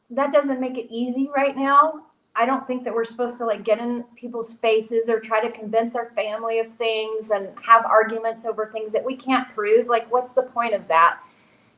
[0.10, 2.03] that doesn't make it easy right now.
[2.39, 5.51] I don't think that we're supposed to like get in people's faces or try to
[5.51, 9.88] convince our family of things and have arguments over things that we can't prove.
[9.88, 11.19] Like, what's the point of that?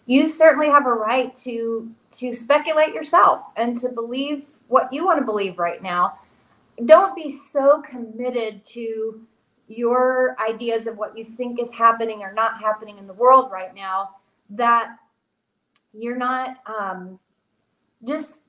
[0.06, 5.20] You certainly have a right to to speculate yourself and to believe what you want
[5.20, 6.20] to believe right now.
[6.86, 9.22] Don't be so committed to
[9.68, 13.74] your ideas of what you think is happening or not happening in the world right
[13.76, 14.16] now
[14.50, 14.98] that
[15.94, 17.20] you're not um,
[18.04, 18.44] just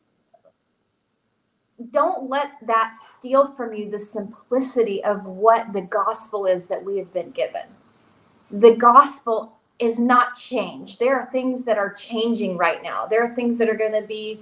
[1.91, 6.99] don't let that steal from you the simplicity of what the gospel is that we
[6.99, 7.63] have been given.
[8.51, 10.99] The gospel is not changed.
[10.99, 13.07] There are things that are changing right now.
[13.07, 14.41] There are things that are going to be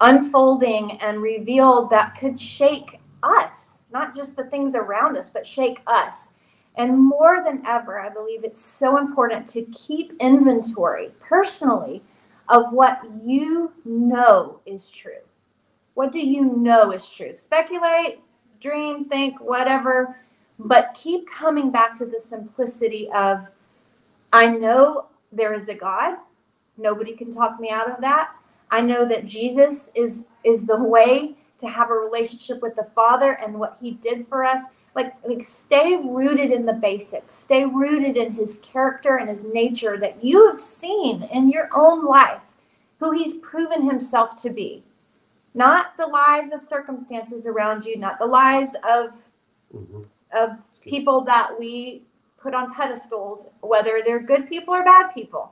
[0.00, 5.80] unfolding and revealed that could shake us, not just the things around us, but shake
[5.86, 6.34] us.
[6.76, 12.02] And more than ever, I believe it's so important to keep inventory personally
[12.48, 15.18] of what you know is true.
[15.98, 17.34] What do you know is true?
[17.34, 18.20] Speculate,
[18.60, 20.20] dream, think, whatever,
[20.56, 23.48] but keep coming back to the simplicity of
[24.32, 26.18] I know there is a God.
[26.76, 28.30] Nobody can talk me out of that.
[28.70, 33.32] I know that Jesus is is the way to have a relationship with the Father
[33.32, 34.62] and what he did for us.
[34.94, 37.34] Like like stay rooted in the basics.
[37.34, 42.04] Stay rooted in his character and his nature that you have seen in your own
[42.04, 42.42] life
[43.00, 44.84] who he's proven himself to be.
[45.54, 49.14] Not the lies of circumstances around you, not the lies of
[49.74, 50.06] Mhm.
[50.32, 52.02] of people that we
[52.38, 55.50] put on pedestals, whether they're good people or bad people.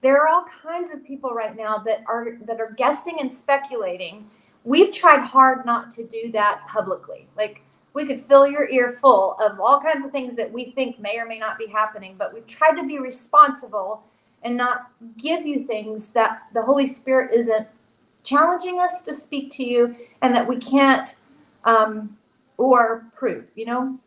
[0.00, 4.30] There are all kinds of people right now that are that are guessing and speculating.
[4.64, 7.26] We've tried hard not to do that publicly.
[7.36, 7.62] Like
[7.94, 11.18] we could fill your ear full of all kinds of things that we think may
[11.18, 14.02] or may not be happening, but we've tried to be responsible
[14.44, 17.66] and not give you things that the Holy Spirit isn't
[18.24, 21.16] challenging us to speak to you and that we can't
[21.64, 22.16] um,
[22.56, 23.98] or prove, you know?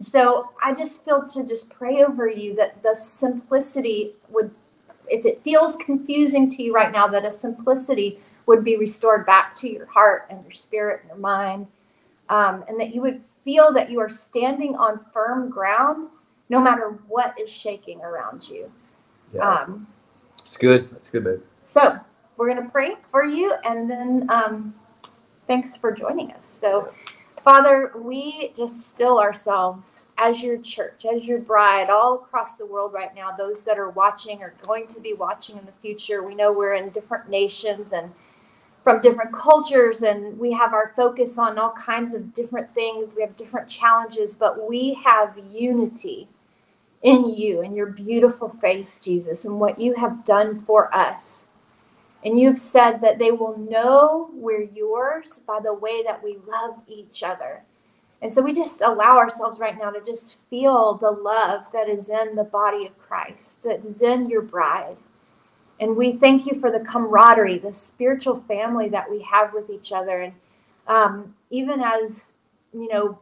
[0.00, 4.50] So I just feel to just pray over you that the simplicity would,
[5.08, 9.54] if it feels confusing to you right now, that a simplicity would be restored back
[9.56, 11.66] to your heart and your spirit and your mind,
[12.28, 16.08] um, and that you would feel that you are standing on firm ground
[16.48, 18.70] no matter what is shaking around you.
[19.32, 19.48] Yeah.
[19.48, 19.86] Um,
[20.40, 20.90] It's good.
[20.90, 21.40] That's good, babe.
[21.62, 21.98] so
[22.36, 24.74] we're going to pray for you, and then um,
[25.46, 26.46] thanks for joining us.
[26.46, 26.92] So,
[27.42, 32.92] Father, we just still ourselves as your church, as your bride, all across the world
[32.92, 33.30] right now.
[33.30, 36.22] Those that are watching are going to be watching in the future.
[36.22, 38.12] We know we're in different nations and
[38.82, 43.14] from different cultures, and we have our focus on all kinds of different things.
[43.14, 46.28] We have different challenges, but we have unity
[47.02, 51.48] in you and your beautiful face, Jesus, and what you have done for us.
[52.24, 56.80] And you've said that they will know we're yours by the way that we love
[56.88, 57.62] each other.
[58.22, 62.08] And so we just allow ourselves right now to just feel the love that is
[62.08, 64.96] in the body of Christ, that is in your bride.
[65.78, 69.92] And we thank you for the camaraderie, the spiritual family that we have with each
[69.92, 70.22] other.
[70.22, 70.32] And
[70.86, 72.34] um, even as,
[72.72, 73.18] you know,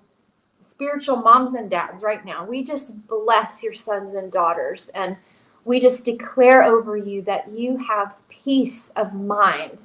[0.61, 4.91] spiritual moms and dads right now, we just bless your sons and daughters.
[4.91, 5.17] And
[5.65, 9.79] we just declare over you that you have peace of mind.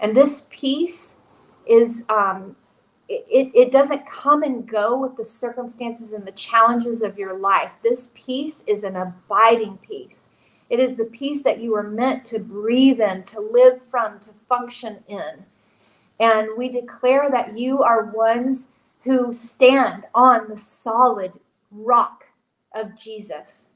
[0.00, 1.16] And this peace
[1.66, 2.54] is, um,
[3.08, 7.70] it, it doesn't come and go with the circumstances and the challenges of your life.
[7.82, 10.30] This peace is an abiding peace.
[10.68, 14.32] It is the peace that you were meant to breathe in, to live from, to
[14.48, 15.44] function in.
[16.18, 18.68] And we declare that you are ones
[19.04, 21.32] who stand on the solid
[21.70, 22.24] rock
[22.74, 23.70] of Jesus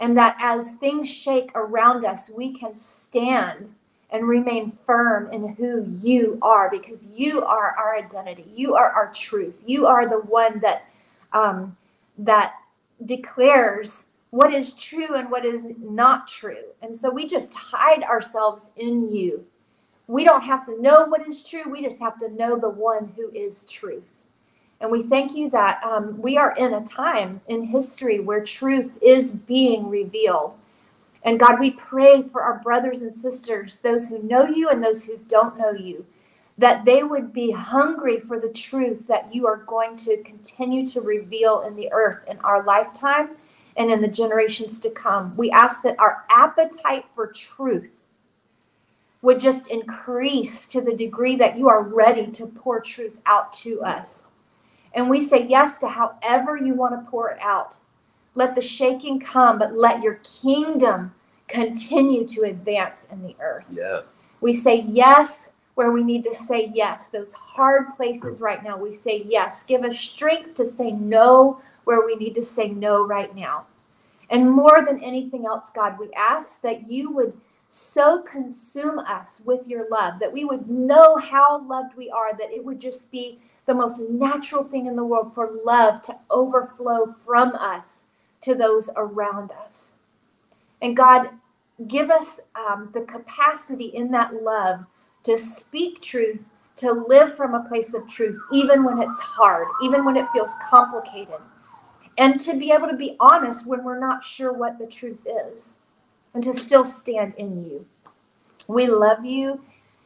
[0.00, 3.74] and that as things shake around us, we can stand
[4.10, 8.46] and remain firm in who you are because you are our identity.
[8.54, 9.62] You are our truth.
[9.66, 10.86] You are the one that
[11.32, 11.76] um,
[12.18, 12.54] that
[13.04, 16.64] declares what is true and what is not true.
[16.82, 19.44] And so we just hide ourselves in you.
[20.06, 21.70] We don't have to know what is true.
[21.70, 24.19] We just have to know the one who is truth.
[24.80, 28.92] And we thank you that um, we are in a time in history where truth
[29.02, 30.54] is being revealed.
[31.22, 35.04] And God, we pray for our brothers and sisters, those who know you and those
[35.04, 36.06] who don't know you,
[36.56, 41.02] that they would be hungry for the truth that you are going to continue to
[41.02, 43.30] reveal in the earth in our lifetime
[43.76, 45.36] and in the generations to come.
[45.36, 47.90] We ask that our appetite for truth
[49.22, 53.82] would just increase to the degree that you are ready to pour truth out to
[53.82, 54.32] us.
[54.94, 57.78] And we say yes to however you want to pour it out.
[58.34, 61.14] Let the shaking come, but let your kingdom
[61.48, 63.66] continue to advance in the earth.
[63.72, 64.02] Yeah.
[64.40, 67.08] We say yes where we need to say yes.
[67.08, 69.62] Those hard places right now, we say yes.
[69.62, 73.66] Give us strength to say no where we need to say no right now.
[74.28, 77.32] And more than anything else, God, we ask that you would
[77.68, 82.50] so consume us with your love, that we would know how loved we are, that
[82.50, 87.14] it would just be the most natural thing in the world for love to overflow
[87.24, 88.06] from us
[88.40, 89.98] to those around us.
[90.82, 91.30] And God,
[91.86, 94.84] give us um, the capacity in that love
[95.24, 96.42] to speak truth,
[96.76, 100.54] to live from a place of truth, even when it's hard, even when it feels
[100.62, 101.40] complicated,
[102.16, 105.76] and to be able to be honest when we're not sure what the truth is,
[106.32, 107.86] and to still stand in you.
[108.68, 109.60] We love you.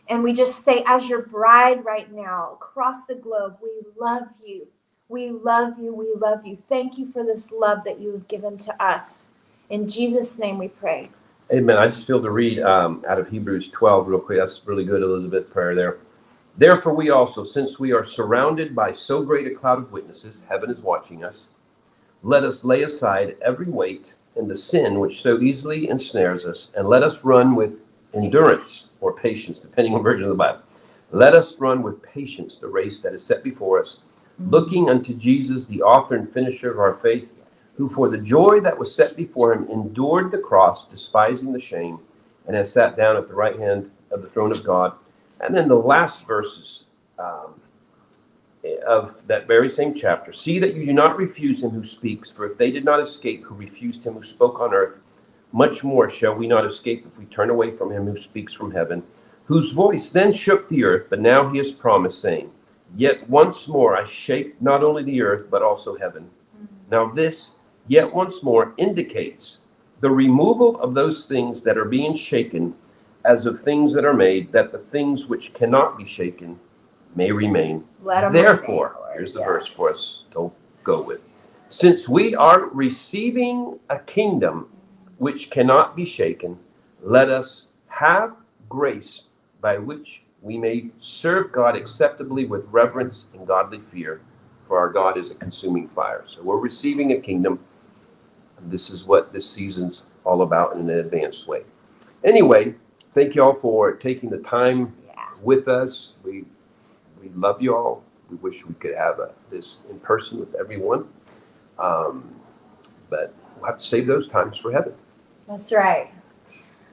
[0.09, 4.67] And we just say, as your bride right now across the globe, we love you.
[5.09, 5.95] We love you.
[5.95, 6.59] We love you.
[6.69, 9.31] Thank you for this love that you have given to us.
[9.71, 11.09] In Jesus' name we pray.
[11.53, 11.77] Amen.
[11.77, 14.39] I just feel to read um, out of Hebrews 12 real quick.
[14.39, 15.99] That's really good, Elizabeth, prayer there.
[16.57, 20.71] Therefore, we also, since we are surrounded by so great a cloud of witnesses, heaven
[20.71, 21.49] is watching us,
[22.23, 26.89] let us lay aside every weight and the sin which so easily ensnares us, and
[26.89, 27.77] let us run with
[28.15, 30.63] endurance or patience, depending on version of the Bible.
[31.11, 34.01] Let us run with patience the race that is set before us,
[34.39, 37.35] looking unto Jesus, the author and finisher of our faith,
[37.77, 41.99] who for the joy that was set before him endured the cross, despising the shame,
[42.47, 44.95] and has sat down at the right hand of the throne of God.
[45.41, 46.85] And then the last verses
[47.19, 47.61] um,
[48.87, 52.47] of that very same chapter see that you do not refuse him who speaks, for
[52.47, 54.99] if they did not escape who refused him who spoke on earth,
[55.55, 58.73] much more shall we not escape if we turn away from him who speaks from
[58.73, 59.05] heaven,
[59.45, 62.51] whose voice then shook the earth, but now he has promised, saying,
[62.97, 66.25] Yet once more I shake not only the earth, but also heaven.
[66.25, 66.91] Mm-hmm.
[66.91, 67.55] Now, this,
[67.87, 69.61] yet once more, indicates
[70.01, 72.75] the removal of those things that are being shaken
[73.25, 76.59] as of things that are made, that the things which cannot be shaken
[77.15, 77.85] may remain.
[78.03, 79.49] Therefore, remain, here's the Yes.
[79.49, 80.53] verse for us to
[80.83, 81.23] go with.
[81.69, 84.69] Since we are receiving a kingdom
[85.19, 86.59] which cannot be shaken,
[87.03, 88.35] let us have
[88.69, 89.25] grace
[89.61, 94.21] by which we may serve God acceptably with reverence and godly fear,
[94.67, 96.25] for our God is a consuming fire.
[96.27, 97.61] So we're receiving a kingdom.
[98.61, 101.63] This is what this season's all about in an advanced way.
[102.25, 102.75] Anyway,
[103.13, 104.95] thank you all for taking the time
[105.43, 106.15] with us.
[106.23, 106.45] We
[107.21, 108.03] we love you all.
[108.31, 111.07] We wish we could have a, this in person with everyone,
[111.79, 112.35] um,
[113.09, 114.95] but we'll have to save those times for heaven.
[115.47, 116.11] That's right.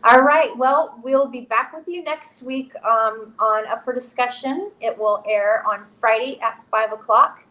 [0.04, 0.56] All right.
[0.58, 4.72] Well, we'll be back with you next week um, on Up for Discussion.
[4.82, 7.44] It will air on Friday at 5 o'clock.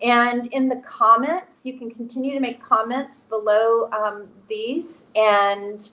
[0.00, 5.90] And in the comments, you can continue to make comments below um, these and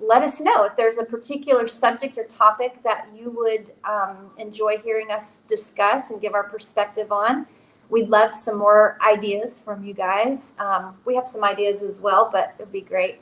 [0.00, 4.78] let us know if there's a particular subject or topic that you would um, enjoy
[4.78, 7.46] hearing us discuss and give our perspective on.
[7.90, 10.54] We'd love some more ideas from you guys.
[10.58, 13.20] Um, we have some ideas as well, but it'd be great.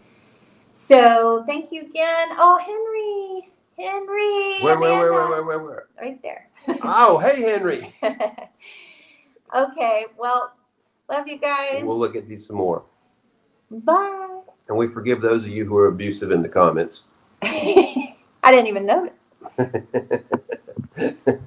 [0.73, 2.29] So thank you again.
[2.33, 6.49] Oh, Henry, Henry, Where, where, where, where, where, where, right there.
[6.83, 7.95] Oh, hey, Henry.
[9.55, 10.55] okay, well,
[11.11, 11.83] love you guys.
[11.85, 12.85] We'll look at these some more.
[13.71, 14.41] Bye.
[14.69, 17.05] And we forgive those of you who are abusive in the comments.
[17.43, 18.15] I
[18.45, 19.29] didn't even notice.